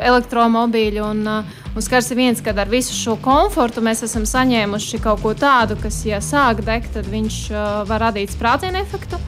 [0.00, 1.02] elektromobīļi.
[1.04, 5.22] Un, uh, un skars ir viens, kad ar visu šo komfortu mēs esam saņēmuši kaut
[5.24, 9.20] ko tādu, kas, ja sāk degt, tad viņš uh, var radīt sprādzienu efektu.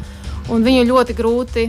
[0.49, 1.67] Un viņu ļoti grūti,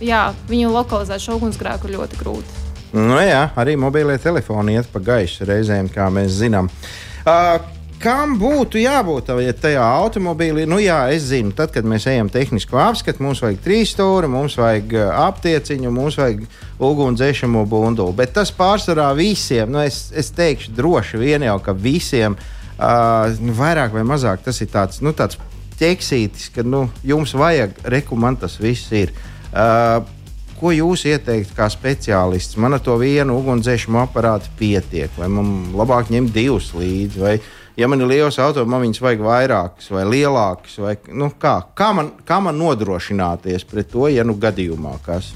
[0.00, 2.60] jā, viņu lokalizēt šo ugunsgrēku ļoti grūti.
[2.94, 6.70] Nu, jā, arī mobilie telefoni iet pa gaisu reizēm, kā mēs zinām.
[7.24, 7.58] Uh,
[8.02, 9.30] kam būtu jābūt
[9.60, 10.66] tajā automobīlī?
[10.68, 14.58] Nu, jā, es zinu, tad, kad mēs ejam tehnisko apskatu, mums vajag trīs stūri, mums
[14.60, 16.44] vajag uh, aptieciņu, mums vajag
[16.84, 18.16] ugunsdzēšamo bunduli.
[18.18, 23.30] Bet tas pārsvarā visiem, nu, es, es teikšu, droši vien jau, ka visiem uh,
[23.60, 25.40] vairāk vai mazāk tas ir tāds, nu, tāds
[25.80, 27.80] ķeksītis, ka nu, jums vajag,
[28.16, 29.14] man tas viss ir.
[29.54, 30.04] Uh,
[30.58, 32.56] ko jūs ieteiktu kā speciālists?
[32.60, 37.20] Man ar to vienu ugunsdzēsmu aparātu pietiek, vai man labāk ņemt divus līdzi?
[37.76, 40.76] Ja man ir liels auto, man viņas vajag vairākas vai lielākas.
[40.78, 45.32] Vai, nu, kā, kā, man, kā man nodrošināties pret to, ja nu gadījumā kas?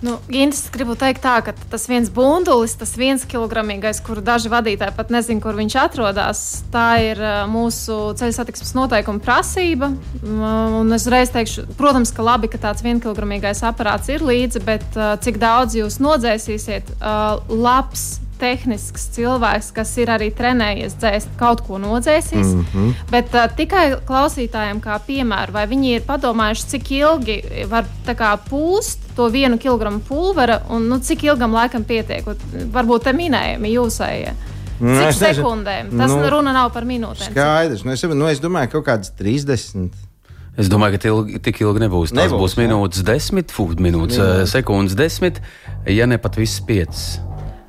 [0.00, 4.96] Nu, Gins, gribu teikt, tā, ka tas viens bundulis, tas viens kilogramīgais, kuru daži vadītāji
[4.96, 6.40] pat nezina, kur viņš atrodas,
[6.72, 7.20] tā ir
[7.52, 9.90] mūsu ceļu satiksmes noteikuma prasība.
[10.24, 14.88] Un es reiz teikšu, protams, ka labi, ka tāds vienkilogramīgais aparāts ir līdzi, bet
[15.26, 16.96] cik daudz jūs nodzēsīsiet,
[17.52, 18.08] labs
[18.40, 22.54] tehnisks cilvēks, kas ir arī trenējies dzēst, kaut ko nodzēsīs.
[22.54, 22.92] Mm -hmm.
[23.12, 29.10] Bet uh, tikai klausītājiem, kā piemēru, vai viņi ir padomājuši, cik ilgi var kā, pūst
[29.16, 32.24] to vienu kilogramu pulvera un nu, cik ilgam laikam pietiek.
[32.72, 34.34] Varbūt te minējumi jūsējie.
[34.80, 35.90] Nu, cik sekundēm?
[35.92, 37.34] Tas nu, runa nav par minūtēm.
[37.34, 37.84] Skaidrs.
[37.84, 39.90] Nu, es, nu, es domāju, ka kaut kādas 30.
[40.60, 42.12] Es domāju, ka ilgi, tik ilgi nebūs.
[42.12, 43.08] Tas nebūs, būs minūtes, jā.
[43.12, 44.46] desmit, fūd, minūtes, jā.
[44.50, 45.40] sekundes, desmit,
[45.88, 47.20] ja ne pat viss piecas.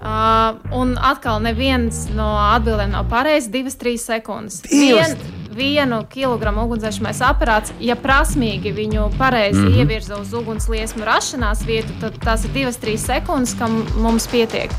[0.01, 3.51] Uh, un atkal, neviens no atbildēm nav pareizs.
[3.53, 4.63] Divas, trīs sekundes.
[4.65, 5.13] Vien,
[5.53, 9.77] vienu kilogramu ugunsdzēsmais aparāts, ja prasmīgi viņu pareizi mm -hmm.
[9.83, 14.71] ievirza uz ugunsliesmu rašanās vietu, tad tās ir divas, trīs sekundes, kam mums pietiek.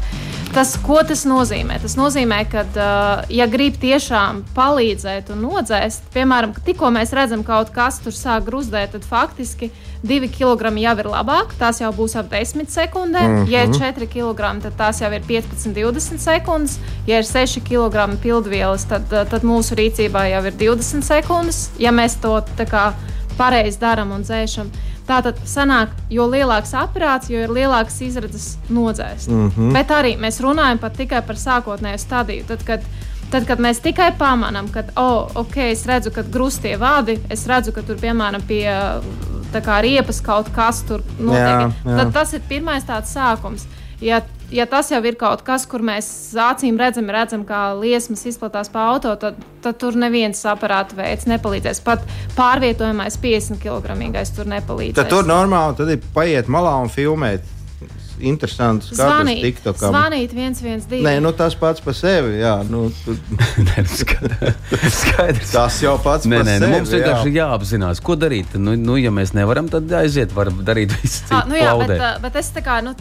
[0.53, 1.79] Tas, ko tas nozīmē?
[1.81, 7.62] Tas nozīmē, ka, uh, ja grib tiešām palīdzēt un nodzēst, piemēram, tikko mēs redzam, ka
[7.62, 9.71] kaut kas tur sāk gruzdēt, tad faktiski
[10.05, 11.55] 2 kg jau ir labāk.
[11.57, 13.31] Tās jau būs ap 10 sekundēm.
[13.31, 13.49] Mm -hmm.
[13.49, 16.79] Ja ir 4 kg, tad tās jau ir 15, 20 sekundes.
[17.07, 21.71] Ja ir 6 kg pildvielas, tad, tad mūsu rīcībā jau ir 20 sekundes.
[21.79, 22.93] Ja mēs to kā,
[23.38, 24.71] pareizi darām un dzēšam.
[25.07, 29.29] Tātad sanāk, jo lielāks aparāts, jo ir lielāks izredzes nodzēst.
[29.29, 29.73] Mm -hmm.
[29.73, 32.45] Bet arī mēs runājam par tikai par sākotnēju stadiju.
[32.49, 32.81] Tad, kad,
[33.31, 37.73] tad, kad mēs tikai pamanām, ka, oh, ok, es redzu, ka grūstie vādi, es redzu,
[37.73, 38.68] ka tur, piemēram, pie
[39.61, 41.97] kā riepas kaut kas tur notiek, jā, jā.
[41.97, 43.66] tad tas ir pirmais tāds sākums.
[44.01, 46.07] Ja ja tas jau ir kaut kas, kur mēs
[46.38, 51.83] acīm redzam, redzam kā liesmas izplatās pa auto, tad, tad tur neviens aparāta veids nepalīdzēs.
[51.87, 52.05] Pat
[52.37, 53.97] pārvietojamais 50 kg
[54.37, 55.01] tur nepalīdzēs.
[55.01, 57.49] Tad tur normāli tad ir paiet malā un filmēt
[58.23, 59.93] interesants zvanīt, TikTokam.
[59.93, 61.03] Zvanīt 112.
[61.05, 62.39] Nē, nu tas pats par sevi.
[62.41, 63.17] Jā, nu, tu...
[63.69, 63.99] nē, nu,
[65.01, 65.53] skaidrs.
[65.53, 66.71] Tas jau pats nē, par nē, sevi.
[66.71, 67.47] Nu, mums vienkārši jā.
[67.47, 68.57] jāapzinās, ko darīt.
[68.61, 71.37] Nu, nu, ja mēs nevaram, tad aiziet, var darīt visu citu.
[71.39, 72.95] Ah, nu, jā, bet, bet es kā, nu,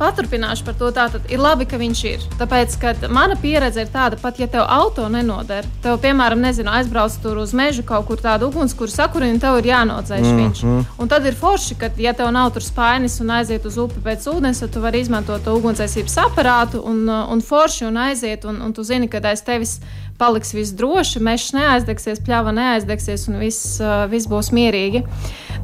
[0.00, 0.90] paturpināšu par to.
[0.94, 2.26] Tātad ir labi, ka viņš ir.
[2.40, 7.16] Tāpēc, ka mana pieredze ir tāda, pat ja tev auto nenoder, tev, piemēram, nezinu, aizbrauc
[7.22, 10.42] tur uz mežu kaut kur tādu ugunskura sakurinu, tev ir jānodzēš mm -hmm.
[10.42, 10.92] viņš.
[10.98, 14.28] Un tad ir forši, ka, ja tev nav tur spainis un aiziet uz upi pēc
[14.30, 18.46] ūdens, tad tu vari izmantot to ugunsdzēsības aparātu un, uh, un forši un aiziet.
[18.46, 19.80] Un, un tu zini, ka aiz tevis
[20.20, 25.02] paliks viss droši, mežs neaizdegsies, pļāva neaizdegsies un viss, uh, viss būs mierīgi.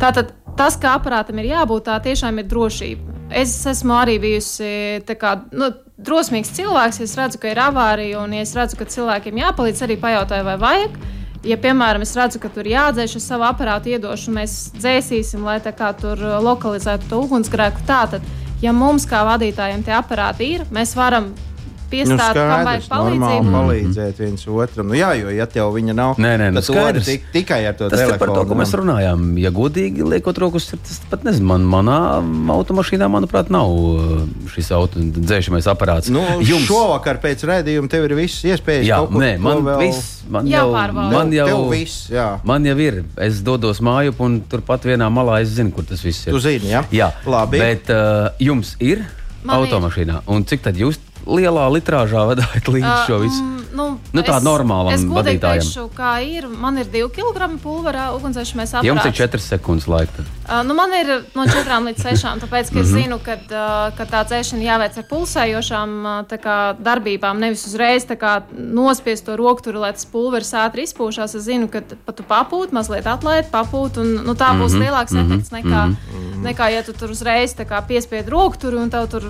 [0.03, 3.19] Tātad tas, ka aparātam ir jābūt, tā tiešām ir drošība.
[3.31, 4.67] Es esmu arī bijusi
[5.07, 5.71] kā, nu,
[6.03, 6.99] drosmīgs cilvēks.
[7.07, 10.59] Es redzu, ka ir avārija, un ja es redzu, ka cilvēkiem jāpalīdz, arī pajautāju, vai
[10.59, 11.01] vajag.
[11.47, 15.57] Ja, piemēram, es redzu, ka tur jādzēš, es savu aparātu iedošu, un mēs dzēsīsim, lai
[15.65, 17.87] tā kā tur lokalizētu to ugunsgrēku.
[17.89, 18.27] Tātad
[18.63, 21.31] ja mums kā vadītājiem tie aparāti ir, mēs varam
[21.91, 23.53] piestāt, nu, kam vajag palīdzību.
[23.55, 24.91] palīdzēt viens otram.
[24.91, 27.89] Nu, jā, jo ja tev viņa nav, nē, nē, nu, tad tik, tikai ar to
[27.91, 28.17] tas telefonu.
[28.17, 29.27] Tas par to, ko mēs runājām.
[29.43, 31.99] Ja godīgi liekot rokas, tas pat nezinu, man, manā
[32.55, 34.25] automašīnā, manuprāt, nav uh,
[34.55, 36.13] šis auto dzēšamais aparāts.
[36.13, 38.89] Nu, Jums šovakar pēc rēdījuma tev ir viss iespējas.
[38.89, 39.87] Jā, nē, man vēl...
[39.89, 40.17] viss.
[40.31, 42.27] Man jau, man, jau, viss, jā.
[42.47, 43.01] man jau ir.
[43.19, 46.37] Es dodos māju, un turpat vienā malā es zinu, kur tas viss ir.
[46.37, 46.85] Tu zini, jā?
[46.95, 47.59] Jā, labi.
[47.59, 49.03] Bet uh, jums ir
[49.43, 50.21] man automašīnā.
[50.23, 50.31] Ir.
[50.31, 53.43] Un cik tad jūs lielā litrāžā vadāt līdzi uh, šo visu?
[53.43, 55.65] Mm, nu, nu, tā es, normāla es vadītājiem.
[55.65, 58.89] Teikšu, kā ir, man ir 2 kg pulverā ugunsdzēsmais aparāts.
[58.89, 60.25] Jums ir 4 sekundes laika.
[60.51, 62.97] Uh, nu, man ir no 4 līdz 6, tāpēc, ka es mhm.
[62.97, 68.41] zinu, ka, uh, ka tā dzēšana jāveic ar pulsējošām uh, kā, darbībām, nevis uzreiz kā,
[68.51, 71.37] nospiest to rokturu, lai tas pulveris ātri izpūšās.
[71.39, 74.85] Es zinu, ka pat tu papūti, mazliet atlaid, papūti, un nu, tā būs mm -hmm.
[74.85, 75.33] lielāks mm -hmm.
[75.33, 76.43] efekts nekā, mm -hmm.
[76.49, 77.55] nekā, ja tu tur uzreiz
[77.89, 79.23] piespied rokturu un tev tur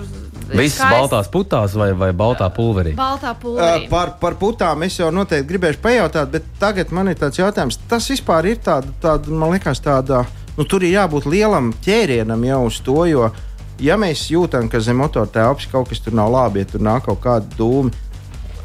[0.57, 2.93] Viss baltās putās vai, vai baltā pulverī?
[2.97, 3.85] Baltā pulverī.
[3.85, 7.79] Uh, par, par putām es jau noteikti gribēšu pajautāt, bet tagad man ir tāds jautājums.
[7.89, 10.25] Tas vispār ir tāda, tāda man liekas, tāda,
[10.57, 13.31] nu, tur ir jābūt lielam ķērienam jau uz to, jo,
[13.81, 17.07] ja mēs jūtam, ka zem motora telpas kaut kas tur nav labi, ja tur nāk
[17.07, 17.93] kaut kāda dūma,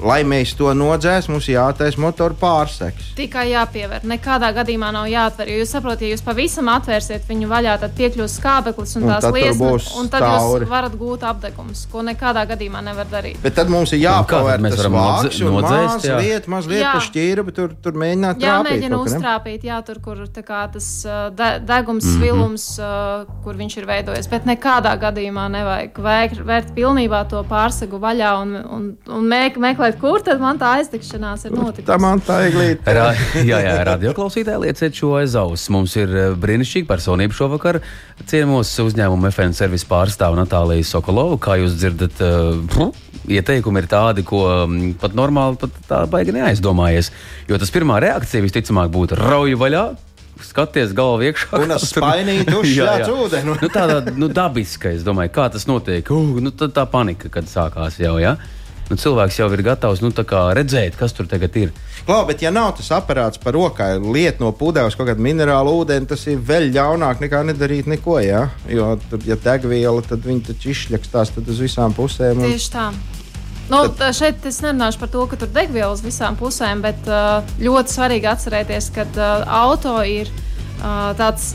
[0.03, 3.13] lai mēs to nodzēsim, mums jātaisa motora pārseks.
[3.19, 4.05] Tikai jāpiever.
[4.07, 5.51] Nekādā gadījumā nav jāatver.
[5.53, 9.29] Jo jūs saprotat, ja jūs pavisam atvērsiet viņu vaļā, tad piekļūs skābeklis un, Un tās
[9.33, 10.65] liesmas, un tad tauri.
[10.65, 13.41] jūs varat gūt apdegumus, ko nekādā gadījumā nevar darīt.
[13.43, 16.17] Bet tad mums ir kā tad jāpavēr mēs tas nodze- un nodzēst, jā?
[16.17, 16.93] mazliet, mazliet Jā.
[16.93, 18.51] pa šķīru, bet tur, tur mēģināt trāpīt.
[18.51, 19.19] Jāmēģina kaut kā, ne?
[19.19, 20.89] uztrāpīt, jā, tur, kur tā kā, tas
[21.37, 22.23] de degums, mm -hmm.
[22.23, 24.29] vilums, uh, kur viņš ir veidojies.
[24.29, 26.43] Bet nekādā gadījumā nevajag vērt,
[26.75, 29.57] pilnībā to pārsegu vaļā un, un, un mēk,
[29.87, 31.87] meklēt, kur tad man tā aizdegšanās ir notikusi.
[31.87, 32.83] Tā man tā iglīte.
[32.87, 35.69] Ra, jā, jā, radioklausītāji, lieciet šo aiz auss.
[35.73, 37.81] Mums ir eh, brīnišķīga personība šovakar.
[38.27, 41.39] Ciemos uzņēmuma FN servis pārstāv Natālija Sokolova.
[41.39, 42.91] Kā jūs dzirdat, uh,
[43.27, 47.13] ieteikumi ir tādi, ko mm, pat normāli pat tā baigi neaizdomājies.
[47.51, 49.87] Jo tas pirmā reakcija visticamāk būtu rauju vaļā.
[50.37, 51.63] Skaties, galva iekšā.
[51.63, 51.79] Un Jā,
[52.61, 53.15] uzšļāts jā.
[53.15, 53.55] ūdeni.
[53.57, 56.11] Nu, tāda nu, dabiska, es domāju, kā tas notiek.
[56.13, 58.19] Uh, nu, tad tā panika, kad sākās jau.
[58.21, 58.35] Ja?
[58.87, 61.73] Nu, cilvēks jau ir gatavs nu, tā kā redzēt, kas tur tagad ir.
[62.07, 66.07] Klau, bet ja nav tas aparāts par rokā, liet no pudeles kaut kādu minerālu ūdeni,
[66.07, 68.21] tas ir vēl ļaunāk nekā nedarīt neko.
[68.23, 68.45] Ja?
[68.71, 72.39] Jo tur, ja degviela, tad viņi taču izšļakstās tad uz visām pusēm.
[72.39, 72.55] Un...
[72.55, 72.89] Tieši tā.
[73.67, 77.41] Nu, tā šeit es nerunāšu par to, ka tur degviela uz visām pusēm, bet uh,
[77.59, 81.55] ļoti svarīgi atcerēties, ka uh, auto ir uh, tāds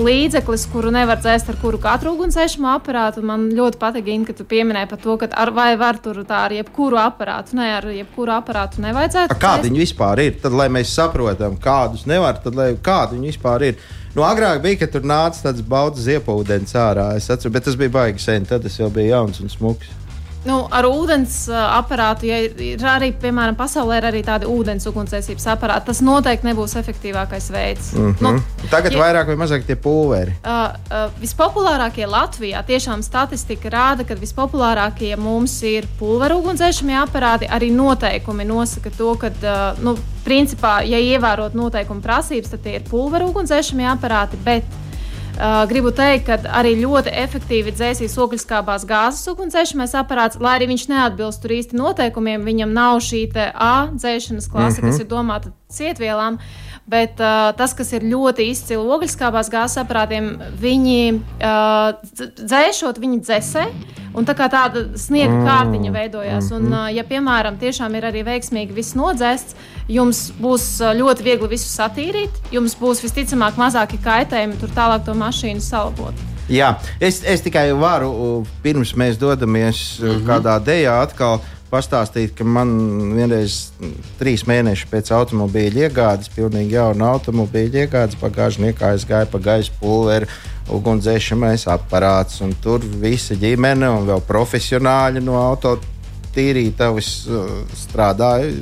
[0.00, 3.22] līdzeklis, kuru nevar dzēst ar kuru katru ugunsdzēsmu aparātu.
[3.26, 6.56] Man ļoti patīk, ka tu pieminēji par to, ka ar, vai var tur tā ar
[6.56, 7.56] jebkuru aparātu.
[7.58, 9.36] Nē, ar jebkuru aparātu nevajadzētu.
[9.36, 10.36] A, Kādi viņi vispār ir?
[10.42, 13.82] Tad, lai mēs saprotam, kādus nevar, tad lai, kādi viņi vispār ir.
[14.12, 17.14] Nu, agrāk bija, kad tur nāca tāds baudas ziepūdens ārā.
[17.16, 18.44] Es atceros, bet tas bija baigi sen.
[18.48, 20.01] Tad tas jau bija jauns un smuks.
[20.42, 24.88] Nu, ar ūdens uh, aparātu, ja ir, ir arī, piemēram, pasaulē ir arī tādi ūdens
[24.90, 27.92] ugunsdzēsības aparāti, tas noteikti nebūs efektīvākais veids.
[27.94, 28.40] Mm -hmm.
[28.40, 30.34] nu, Tagad ja- vairāk vai mazāk tie pulveri.
[30.42, 30.50] Uh,
[30.90, 37.46] uh, vispopulārākie Latvijā tiešām statistika rāda, ka vispopulārākie mums ir pulveru ugunsdzēsmie aparāti.
[37.48, 42.82] Arī noteikumi nosaka to, ka, uh, nu, principā, ja ievērot noteikumu prasības, tad tie ir
[42.90, 44.36] pulveru ugunsdzēsmie aparāti.
[44.44, 44.64] Bet
[45.42, 50.84] Uh, gribu teikt, ka arī ļoti efektīvi dzēsīs ogļskābās gāzes ugunsdzēsmais aparāts, lai arī viņš
[50.92, 52.44] neatbilst tur īsti noteikumiem.
[52.46, 54.90] Viņam nav šī A dzēšanas klase, mm -hmm.
[54.90, 56.38] kas ir domāta cietvielām.
[56.86, 63.20] Bet uh, tas, kas ir ļoti izcili ogļskābās gāzes aparātiem, viņi uh, dz- dzēšot, viņi
[63.22, 63.66] dzēsē.
[64.18, 65.46] Un tā kā tāda sniega mm.
[65.46, 66.50] kārtiņa veidojās.
[66.52, 69.56] Un, uh, ja, piemēram, tiešām ir arī veiksmīgi viss nodzēsts,
[69.88, 75.16] jums būs uh, ļoti viegli visu satīrīt, jums būs visticamāk mazāki kaitējumi, tur tālāk to
[75.16, 76.28] mašīnu salabot.
[76.52, 80.26] Jā, es, es tikai varu, uh, pirms mēs dodamies mm -hmm.
[80.26, 81.40] kādā dejā, atkal
[81.72, 82.70] pastāstīt, ka man
[83.16, 83.72] vienreiz
[84.20, 90.28] trīs mēnešus pēc automobīļa iegādes, pilnīgi jauna automobīļa iegādes, bagāžniekā es gāju pa gaisa pulveri.
[90.72, 95.74] Ugunsdzēsmais aparāts, un tur visa ģimene un vēl profesionāļi no auto
[96.36, 98.52] tīrītavas uh, strādāja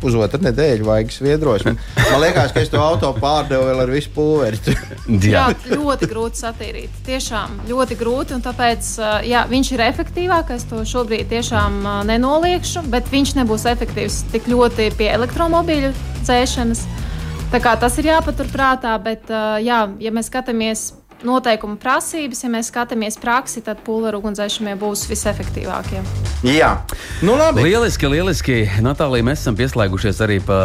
[0.00, 1.64] pusotru nedēļu, vajag sviedros.
[1.66, 4.60] Man, man liekas, ka es to auto pārdevu vēl ar visu pulveri.
[5.30, 7.02] Jā, ļoti grūti satīrīt.
[7.06, 8.36] Tiešām ļoti grūti.
[8.36, 8.92] un Tāpēc
[9.28, 10.66] jā, viņš ir efektīvākais.
[10.70, 16.86] To šobrīd tiešām nenoliekšu, bet viņš nebūs efektīvs tik ļoti pie elektromobīļu dzēšanas.
[17.50, 19.30] Tā kā tas ir jāpaturprātā, bet
[19.64, 20.90] jā, ja mēs skatāmies
[21.26, 26.02] noteikumu prasības, ja mēs skatāmies praksi, tad pulveru ugunsdzēšamie būs visefektīvākie.
[26.46, 26.70] Jā,
[27.26, 27.64] nu labi.
[27.66, 28.58] Lieliski, lieliski.
[28.84, 30.60] Natālija, mēs esam pieslēgušies arī pa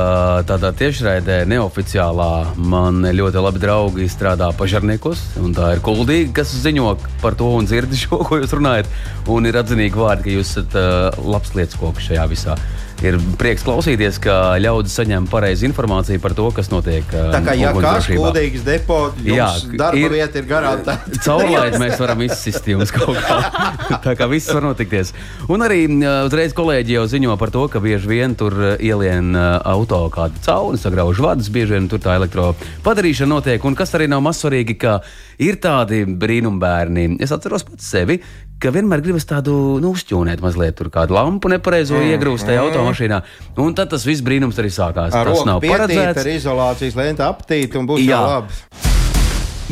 [0.48, 2.32] tādā tiešraidē, neoficiālā.
[2.56, 7.68] Man ļoti labi draugi strādā pažarniekos, un tā ir kuldīga, kas ziņo par to un
[7.70, 8.90] dzird šo, ko jūs runājat.
[9.32, 12.60] Un ir atzinīgi vārdi, ka jūs esat uh, labs lietas koks šajā visā.
[13.04, 17.04] Ir prieks klausīties, ka ļaudis saņem pareizi informāciju par to, kas notiek.
[17.12, 21.20] Uh, Tā kā ja kāds godīgs depo, Jā, darba ir- vieta ir garantēta.
[21.26, 23.38] Caurlaidi mēs varam izsist jums kaut kā.
[24.06, 25.12] Tā kā viss var notikties.
[25.52, 29.36] Un arī uh, uzreiz kolēģi jau ziņo par to, ka bieži vien tur uh, ielien
[29.36, 32.54] auto kādu cauri, sagrauž vadus, bieži vien tur tā elektro
[32.88, 33.68] padarīšana notiek.
[33.68, 35.02] Un kas arī nav mazsvarīgi, ka
[35.44, 37.18] ir tādi brīnumbērni.
[37.22, 38.22] Es atceros pats sevi.
[38.56, 42.16] Ka vienmēr gribas tādu nu, uzķūnēt, mazliet tur kādu lampu nepareizo mm.
[42.16, 43.20] iegrūst tajā automašīnā.
[43.60, 45.12] Un tad tas viss brīnums arī sākās.
[45.12, 46.24] Ar tas nav paredzēts.
[46.24, 48.16] ar izolācijas lenti aptīt un būs Jā.
[48.16, 48.60] jau labi.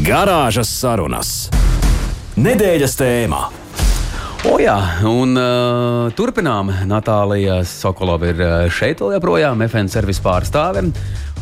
[0.03, 1.35] Garāžas sarunas.
[2.35, 3.62] Nedēļas tēmā.
[4.43, 4.75] O, jā,
[5.07, 6.67] un uh, turpinām.
[6.89, 10.83] Natālija Sokolova ir uh, šeit vēl joprojām, FN servis pārstāve.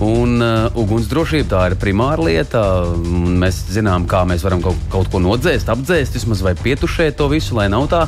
[0.05, 2.61] Un uh, ugunsdrošība tā ir primāra lieta.
[3.41, 7.57] Mēs zinām, kā mēs varam kaut, kaut ko nodzēst, apdzēst, vismaz vai pietušēt to visu,
[7.57, 8.03] lai nav tā.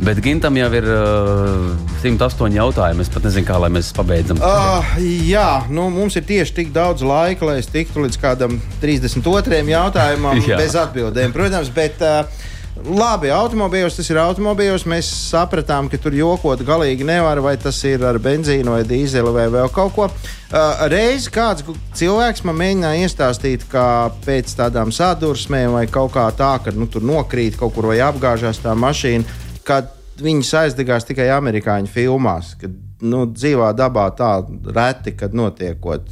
[0.00, 1.66] Bet Gintam jau ir uh,
[2.00, 3.04] 108 jautājumi.
[3.04, 4.40] Es pat nezinu, kā lai mēs pabeidzam.
[4.40, 4.94] Uh,
[5.28, 9.60] jā, nu, mums ir tieši tik daudz laika, lai es tiktu līdz kādam 32.
[9.68, 10.56] jautājumam Jā.
[10.56, 11.36] bez atbildēm.
[11.36, 12.48] Protams, bet uh,
[12.80, 14.86] Labi, automobīļos tas ir automobīļos.
[14.88, 19.46] Mēs sapratām, ka tur jokot galīgi nevar, vai tas ir ar benzīnu vai dīzeli vai
[19.52, 20.06] vēl kaut ko.
[20.06, 21.66] Uh, reiz kāds
[21.98, 23.84] cilvēks man mēģināja iestāstīt, ka
[24.24, 28.62] pēc tādām sadursmēm vai kaut kā tā, ka nu, tur nokrīt kaut kur vai apgāžās
[28.64, 29.82] tā mašīna, ka
[30.20, 32.54] viņas aizdegās tikai amerikāņu filmās.
[32.60, 34.38] Kad, nu, dzīvā dabā tā
[34.72, 36.08] reti, kad notiekot.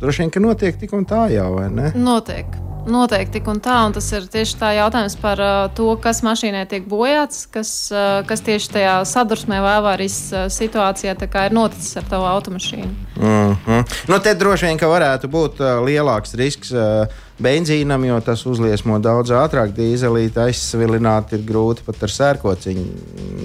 [0.00, 1.92] Droši vien, ka notiek tik un tā jau, vai ne?
[1.96, 2.48] Notiek.
[2.86, 6.62] Noteikti tik un tā, un tas ir tieši tā jautājums par uh, to, kas mašīnai
[6.70, 11.16] tiek bojāts, kas, uh, kas tieši tajā sadursmē vai avārijas uh, situācijā
[11.48, 12.92] ir noticis ar tavu automašīnu.
[13.16, 13.96] Mm -hmm.
[14.08, 16.70] nu, te droši vien varētu būt uh, lielāks risks.
[16.70, 17.06] Uh,
[17.42, 19.74] benzīnam, jo tas uzliesmo daudz ātrāk.
[19.76, 22.86] Dīzelīti aizsvilināt ir grūti pat ar sērkociņu.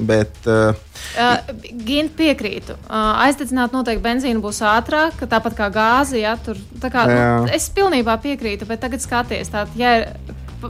[0.08, 0.78] Bet, uh,
[1.20, 1.52] uh,
[1.86, 2.78] Gint piekrītu.
[2.86, 6.22] Uh, aizdedzināt noteikti benzīnu būs ātrāk, tāpat kā gāzi.
[6.24, 10.10] Ja, tur, kā, nu, es pilnībā piekrītu, bet tagad skaties, tātad, ja ir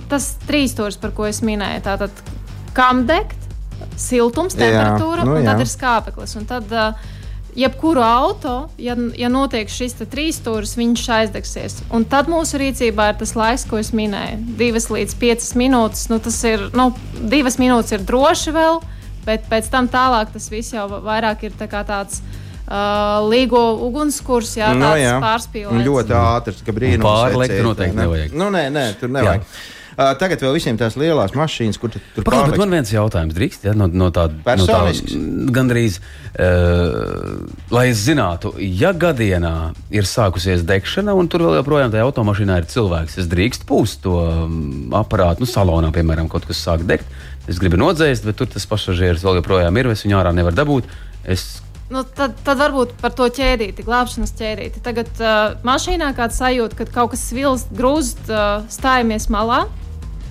[0.10, 2.22] tas trīs stūris, par ko es minēju, tātad
[2.78, 3.50] kam degt,
[4.00, 6.38] siltums, temperatūra jā, nu, un tad ir skāpeklis.
[6.40, 7.20] Un tad, uh,
[7.56, 11.78] jebkuru auto, ja, ja notiek šis trīs stūris, viņš aizdegsies.
[11.94, 14.40] Un tad mūsu rīcībā ir tas laiks, ko es minēju.
[14.60, 16.08] Divas līdz piecas minūtes.
[16.12, 16.92] Nu, tas ir, nu,
[17.32, 18.80] divas minūtes ir droši vēl,
[19.28, 22.24] bet pēc tam tālāk tas viss jau vairāk ir tā tāds.
[22.72, 25.84] Uh, līgo ugunskurs, jā, nu, tāds no, pārspīlējums.
[25.90, 27.04] Ļoti ātrs, ka brīnums.
[27.04, 28.06] Pārliekt noteikti ne?
[28.06, 28.36] nevajag.
[28.40, 29.44] Nu, nē, nē, tur nevajag.
[29.44, 29.81] Jā.
[29.92, 32.60] Uh, tagad vēl visiem tās lielās mašīnas, kur tur pārliks.
[32.62, 34.80] Man viens jautājums drīkst, ja, no, no tāda no tā,
[35.56, 37.42] gandrīz, uh,
[37.74, 39.56] lai es zinātu, ja gadienā
[39.94, 44.20] ir sākusies degšana un tur vēl joprojām tajā automašīnā ir cilvēks, es drīkst pūst to
[44.98, 47.10] aparātu, nu, salonā, piemēram, kaut kas sāk degt.
[47.50, 50.90] Es gribu nodzēst, bet tur tas pasažieris vēl joprojām ir, es viņu ārā nevaru dabūt.
[51.26, 51.60] Es
[51.92, 54.80] Nu, tad, tad varbūt par to ķēdīti, glābšanas ķēdīti.
[54.86, 59.66] Tagad uh, mašīnā kāds sajūta, ka kaut kas svilst, grūst, uh, stājamies malā.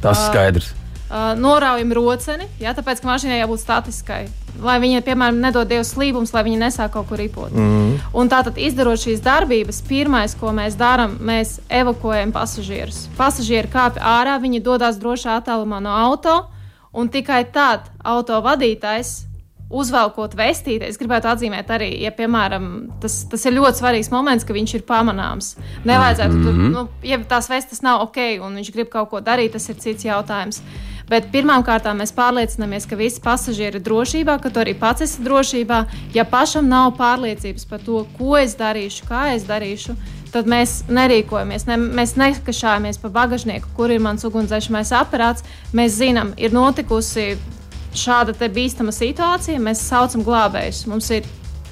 [0.00, 0.72] Tas skaidrs.
[1.10, 4.22] Uh, noraujam roceni, jā, tāpēc, ka mašīnai jābūt statiskai.
[4.64, 7.52] Lai viņa, piemēram, nedod Dievs slīpums, lai viņa nesāk kaut kur ripot.
[7.52, 7.96] Mm.
[8.16, 13.04] Un tātad, izdarot šīs darbības, pirmais, ko mēs darām, mēs evakuējam pasažierus.
[13.20, 16.44] Pasažieri kāpj ārā, viņi dodas drošā attālumā no auto,
[16.94, 19.29] un tikai tad auto vadītājs
[19.70, 22.70] uzvelkot vestīti, es gribētu atzīmēt arī, ja, piemēram,
[23.02, 25.54] tas, tas ir ļoti svarīgs moments, ka viņš ir pamanāms.
[25.86, 26.46] Nevajadzētu, mm -hmm.
[26.46, 26.72] tur, mhm.
[26.74, 30.04] nu, ja tās vestas nav ok, un viņš grib kaut ko darīt, tas ir cits
[30.04, 30.62] jautājums.
[31.10, 35.84] Bet pirmkārt, mēs pārliecināmies, ka visi pasažieri ir drošībā, ka tu arī pats esi drošībā.
[36.14, 39.96] Ja pašam nav pārliecības par to, ko es darīšu, kā es darīšu,
[40.30, 41.66] tad mēs nerīkojamies.
[41.66, 45.42] Ne, mēs nekašājamies pa bagāžnieku, kur ir mans ugunsdzēsmais aparāts.
[45.74, 47.34] Mēs zinām, ir notikusi
[47.96, 50.86] šāda bīstama situācija, mēs saucam glābējus.
[50.90, 51.28] Mums ir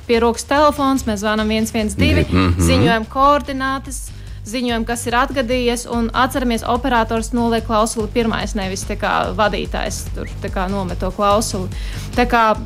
[0.08, 2.62] pie rokas telefons, mēs zvanām 112, mm -hmm.
[2.70, 4.08] ziņojam koordinātas.
[4.48, 10.70] Ziņojam, kas ir atgadījies, un atceramies, operators noliek klausuli pirmais, nevis kā, vadītājs tur kā,
[10.70, 11.68] nomet to klausuli.
[12.16, 12.56] Tā kā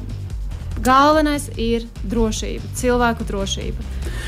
[0.83, 3.83] galvenais ir drošība, cilvēku drošība.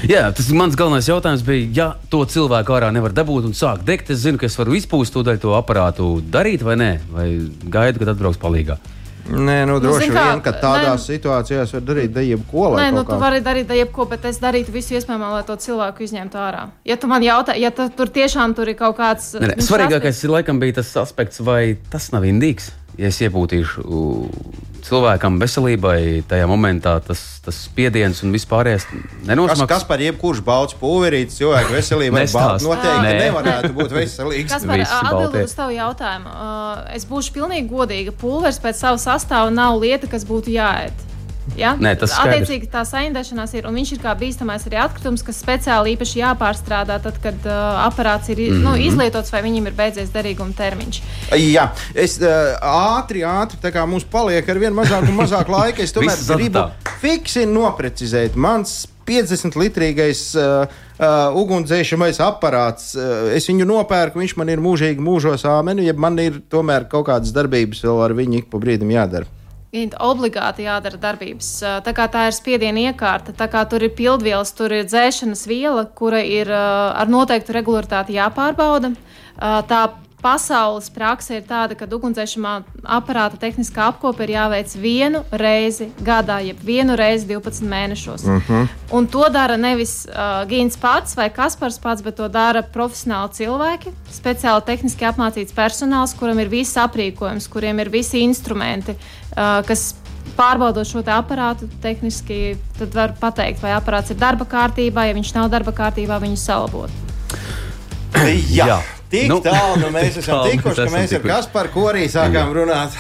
[0.09, 4.11] Jā, tas mans galvenais jautājums bija, ja to cilvēku ārā nevar dabūt un sākt degt,
[4.11, 7.29] es zinu, ka es varu izpūst to daļu, to aparātu darīt vai nē, vai
[7.65, 8.79] gaidu, kad atbrauks palīdzīgā.
[9.25, 12.67] Nē, nu, droši nu, kā, vien, ka tādās nē, situācijās var darīt jebko.
[12.77, 16.41] Nē, nu, tu vari darīt jebko, bet es darītu visu iespējamo, lai to cilvēku izņemtu
[16.41, 16.67] ārā.
[16.85, 19.33] Ja tu man jautā, ja tu, tur tiešām tur ir kaut kāds.
[19.41, 23.85] Nē, nē, svarīgākais ir laikam bija tas aspekts, vai tas nav indīgs ja es iepūtīšu
[24.85, 28.85] cilvēkam veselībai, tajā momentā tas, tas spiediens un vispārējais
[29.25, 29.63] nenosmags.
[29.65, 33.15] Kas, kas par jebkurš balts pulverītis cilvēku veselībai noteikti Nē.
[33.23, 34.53] nevarētu būt veselīgs.
[34.53, 36.37] Kas par atbildot uz tavu jautājumu?
[36.97, 38.15] Es būšu pilnīgi godīga.
[38.21, 41.14] Pulveris pēc sava sastāva nav lieta, kas būtu jāēd.
[41.59, 41.75] Ja?
[41.77, 45.41] Nē, tas ir attiecīgi tā saindēšanās, ir, un viņš ir kā bīstamais arī atkritums, kas
[45.43, 48.65] speciāli īpaši jāpārstrādā, tad, kad uh, aparāts ir mm -hmm.
[48.65, 48.87] nu, mhm.
[48.89, 51.03] izlietots vai viņam ir beidzies derīguma termiņš.
[51.37, 55.83] Jā, es uh, ātri, ātri, tā kā mums paliek ar vien mazāk un mazāk laika,
[55.83, 56.65] es tomēr gribu
[57.01, 58.37] fiksi noprecizēt.
[58.37, 60.67] Mans 50 litrīgais uh,
[60.99, 62.95] uh, ugunsdzēsmais aparāts.
[62.97, 67.07] Uh, es viņu nopērku, viņš man ir mūžīgi mūžos āmeni, ja man ir tomēr kaut
[67.07, 69.44] kādas darbības vēl ar viņu ik pa brīdim jādara
[70.01, 71.51] obligāti jādara darbības.
[71.85, 75.85] Tā kā tā ir spiediena iekārta, tā kā tur ir pildvielas, tur ir dzēšanas viela,
[75.87, 78.95] kura ir ar noteiktu regularitāti jāpārbauda.
[79.69, 79.83] Tā
[80.25, 82.55] pasaules praksa ir tāda, ka ugunsdzēsmā
[82.97, 88.25] aparāta tehniskā apkope ir jāveic vienu reizi gadā, jeb vienu reizi 12 mēnešos.
[88.25, 88.45] Uh mhm.
[88.49, 88.69] -huh.
[88.97, 93.93] Un to dara nevis uh, Gīns pats vai Kaspars pats, bet to dara profesionāli cilvēki,
[94.13, 98.95] speciāli tehniski apmācīts personāls, kuram ir viss aprīkojums, kuriem ir visi instrumenti,
[99.35, 99.93] kas
[100.39, 102.57] pārbaudot šo aparātu, tehniski
[102.95, 106.91] var pateikt, vai aparāts ir darba kārtībā, ja viņš nav darba kārtībā, viņu salabot.
[108.59, 108.67] Jā.
[108.67, 108.81] Jā.
[109.15, 111.27] Tik Nu, tālu nu mēs tik esam tālu tikuši, mēs ka mēs ar.
[111.29, 112.97] Kasparu korī sākām runāt.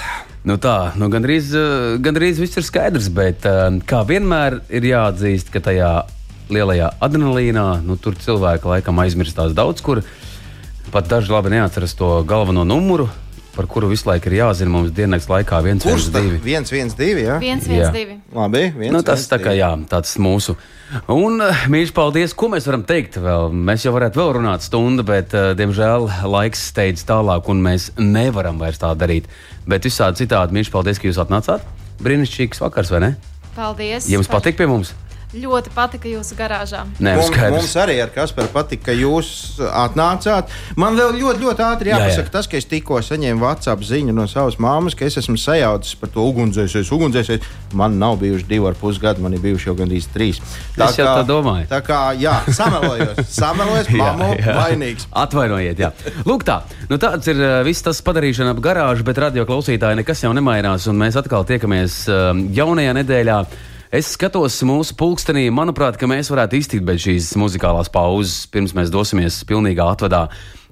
[0.46, 5.50] Nu tā, nu gandrīz, eh, gandrīz viss ir skaidrs, bet eh, kā vienmēr ir jāatzīst,
[5.50, 5.90] ka tajā
[6.52, 10.04] lielajā adrenalīnā nu, tur cilvēki laikam aizmirstās daudz kur.
[10.92, 13.08] Pat daži labi neatceras to galveno numuru,
[13.56, 16.22] par kuru visu laiku ir jāzina mums dienas laikā viens, Kurš viens, tad?
[16.22, 16.38] divi.
[16.54, 17.22] 1, 1, 2.
[17.24, 17.38] Ja?
[17.40, 17.90] 1, Jā.
[17.90, 18.16] 1, 2.
[18.34, 20.56] Labi, viens, Nu, tas tā kā jā, tāds mūsu.
[21.08, 22.34] Un, eh, mīļš, paldies.
[22.36, 23.50] Ko mēs varam teikt vēl?
[23.52, 28.58] Mēs jau varētu vēl runāt stundu, bet, eh, diemžēl, laiks steidz tālāk, un mēs nevaram
[28.58, 29.24] vairs tā darīt.
[29.66, 31.60] Bet visādi citādi, mīļš, paldies, ka jūs atnācāt.
[32.02, 33.16] Brīnišķīgs vakars, vai ne?
[33.56, 34.08] Paldies.
[34.10, 34.92] Jums par- patīk pie mums?
[35.34, 36.84] Ļoti patika jūsu garāžā.
[37.02, 40.52] Nē, Mums, mums arī ar Kasparu patika, ka jūs atnācāt.
[40.78, 42.04] Man vēl ļoti, ļoti ātri Jā, jā.
[42.06, 45.96] jāpasaka, tas, ka es tikko saņēmu WhatsApp ziņu no savas māmas, ka es esmu sajaucis
[45.98, 46.86] par to ugunsdzēsēju.
[46.94, 50.38] Ugunsdzēsēju man nav bijuši divi ar pus gadi, man ir bijuši jau gandrīz trīs.
[50.78, 51.66] Es jau tā domāju.
[51.72, 55.08] Tā kā, jā, samelojos, samelojos, mammu, vainīgs.
[55.24, 55.90] Atvainojiet, jā.
[56.28, 56.60] Lūk, tā.
[56.92, 60.86] Nu, tāds ir uh, viss tas padarīšana ap garāžu, bet radio klausītāji nekas jau nemainās,
[60.90, 63.38] un mēs atkal tiekamies uh, jaunajā nedēļā.
[63.94, 68.90] Es skatos mūsu pulkstenī, manuprāt, ka mēs varētu iztikt bez šīs muzikālās pauzes, pirms mēs
[68.90, 70.24] dosimies pilnīgā atvadā.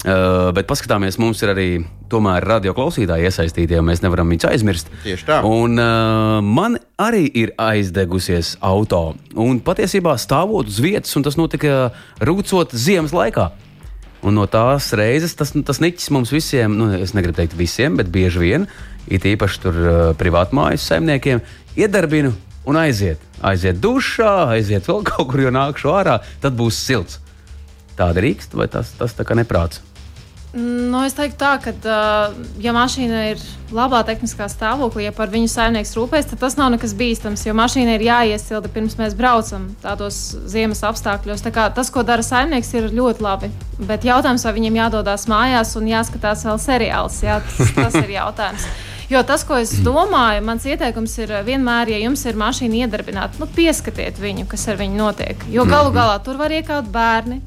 [0.03, 1.66] Uh, bet paskatāmies, mums ir arī
[2.11, 4.91] tomēr radio klausītāji iesaistīti, jo mēs nevaram viņus aizmirst.
[5.05, 5.39] Tieši tā.
[5.47, 9.12] Un uh, man arī ir aizdegusies auto.
[9.39, 13.53] Un patiesībā stāvot uz vietas, un tas notika rūcot ziemas laikā.
[14.27, 18.11] Un no tās reizes tas, tas niķis mums visiem, nu, es negribu teikt visiem, bet
[18.11, 18.70] bieži vien,
[19.07, 21.47] it īpaši tur uh, privātmājas saimniekiem,
[21.79, 22.35] iedarbinu
[22.68, 23.22] un aiziet.
[23.42, 27.18] Aiziet dušā, aiziet vēl kaut kur, jo nākšu ārā, tad būs silts.
[27.98, 29.82] Tāda rīksta vai tas, tas tā kā neprāts?
[30.52, 35.48] Nu, es teiktu, tā, ka, uh, ja mašīna ir labā tehniskā stāvoklī, ja par viņu
[35.48, 37.46] saimnieks rūpēs, tad tas nav nekas bīstams.
[37.46, 40.20] Jo mašīna ir jāiesilda pirms mēs braucam tādos
[40.52, 41.40] ziemas apstākļos.
[41.46, 43.52] Tā kā, tas, ko dara saimnieks, ir ļoti labi.
[43.80, 48.68] Bet jautājums, vai viņam jādodas mājās un jāskatās vēl seriāls, jā, tas, tas ir jautājums.
[49.11, 53.40] Jo tas, ko es domāju, mans ieteikums ir uh, vienmēr, ja jums ir mašīna iedarbināta,
[53.42, 55.44] nu, pieskatiet viņu, kas ar viņu notiek.
[55.53, 57.40] Jo galu galā tur var iekāpt bērni,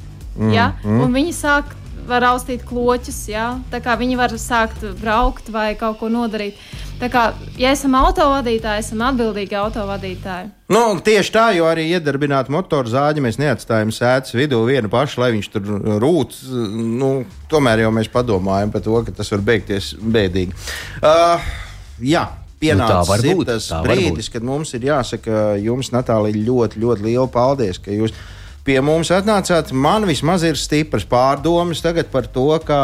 [0.53, 1.75] ja, un viņi sāk
[2.05, 6.59] var austīt kloķus, jā, tā kā viņi var sākt braukt vai kaut ko nodarīt.
[6.95, 7.23] Tā kā,
[7.59, 10.47] ja esam autovadītāji, esam atbildīgi autovadītāji.
[10.71, 15.33] Nu, tieši tā, jo arī iedarbināt motoru zāģi mēs neatstājam sēdes vidū vienu pašu, lai
[15.35, 15.67] viņš tur
[16.01, 16.37] rūt.
[16.71, 17.11] Nu,
[17.51, 20.55] tomēr jau mēs padomājam par to, ka tas var beigties bēdīgi.
[21.03, 21.51] Uh,
[21.99, 22.25] jā.
[22.55, 27.27] Nu, Pienācis ir būt, tas brīdis, kad mums ir jāsaka jums, Natālija, ļoti, ļoti liela
[27.29, 28.15] paldies, ka jūs
[28.65, 29.71] pie mums atnācāt.
[29.71, 32.79] Man vismaz ir stipras pārdomas tagad par to, kā,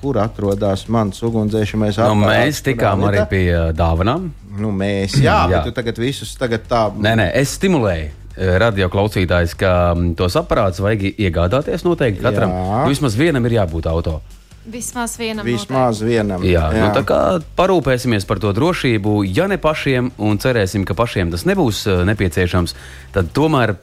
[0.00, 2.28] kur atrodas mans ugunsdzēsmais Nu, aparāts.
[2.28, 3.46] mēs tikām arī pie
[3.76, 4.28] dāvanām.
[4.54, 5.48] Nu, mēs, jā, Jā.
[5.56, 6.86] bet tu tagad visus tagad tā.
[6.94, 8.12] Nē, nē, es stimulēju
[8.60, 12.50] radio klausītājus, ka mm, tos aparātus vajag iegādāties noteikti katram.
[12.50, 14.20] Nu, vismaz vienam ir jābūt auto.
[14.64, 15.44] Vismaz vienam.
[15.44, 16.42] Vismaz vienam.
[16.42, 16.86] Jā, jā.
[16.86, 17.18] Nu, tā kā
[17.58, 22.72] parūpēsimies par to drošību, ja ne pašiem, un cerēsim, ka pašiem tas nebūs nepieciešams,
[23.12, 23.74] tad tomēr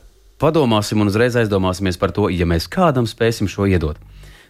[0.42, 4.02] padomāsim un uzreiz aizdomāsimies par to, ja mēs kādam spēsim šo iedot.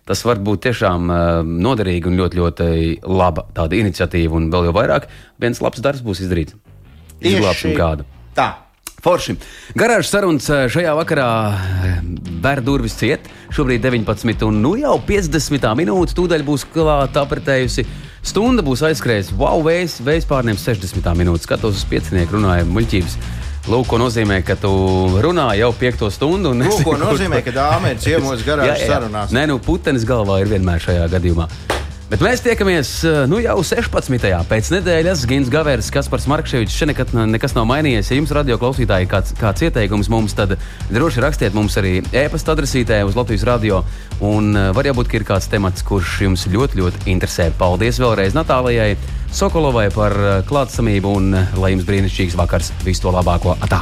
[0.07, 2.71] Tas var būt tiešām uh, noderīgi un ļoti, ļoti
[3.05, 5.07] laba tāda iniciatīva, un vēl jau vairāk
[5.41, 6.57] viens labs darbs būs izdarīts.
[7.21, 8.07] Izglābsim kādu.
[8.33, 8.49] Tā.
[9.01, 9.33] Forši.
[9.73, 11.27] Garāžas sarunas eh, šajā vakarā
[12.43, 13.25] bērnu durvis ciet.
[13.53, 16.13] Šobrīd 19, un nu jau 50 minūtes.
[16.17, 17.87] Tūdaļ būs klāta apritējusi.
[18.21, 19.33] Stunda būs aizskrējusi.
[19.41, 21.47] Wow, vējs, vējs pārniem 60 minūtes.
[21.49, 23.17] Skatos uz piecinieku, runājam muļķības.
[23.69, 24.71] Lūk, ko nozīmē, ka tu
[25.21, 26.55] runā jau piekto stundu.
[26.55, 28.73] un Lūk, ko nozīmē, ka dāma ir ciemos jā.
[28.87, 29.29] sarunās.
[29.35, 31.45] Nē, nu, putenis galvā ir vienmēr šajā gadījumā.
[32.11, 34.25] Bet mēs tiekamies eh, nu, jau 16.
[34.49, 35.21] pēc nedēļas.
[35.29, 36.73] Gins Gavērs, Kaspars Markševičs.
[36.75, 38.09] Šeit nekad, nekas nav mainījies.
[38.11, 40.57] Ja jums radio klausītāji kāds, kāds ieteikums mums, tad
[40.91, 43.85] droši rakstiet mums arī e-pasta adresītē uz Latvijas radio.
[44.19, 47.47] Un eh, var jābūt, ka ir kāds temats, kurš jums ļoti, ļoti interesē.
[47.61, 48.97] Paldies vēlreiz Natālijai
[49.31, 52.73] Sokolovai par eh, klātsamību un eh, lai jums brīnišķīgs vakars.
[52.83, 53.55] Visu to labāko!
[53.63, 53.81] Atā!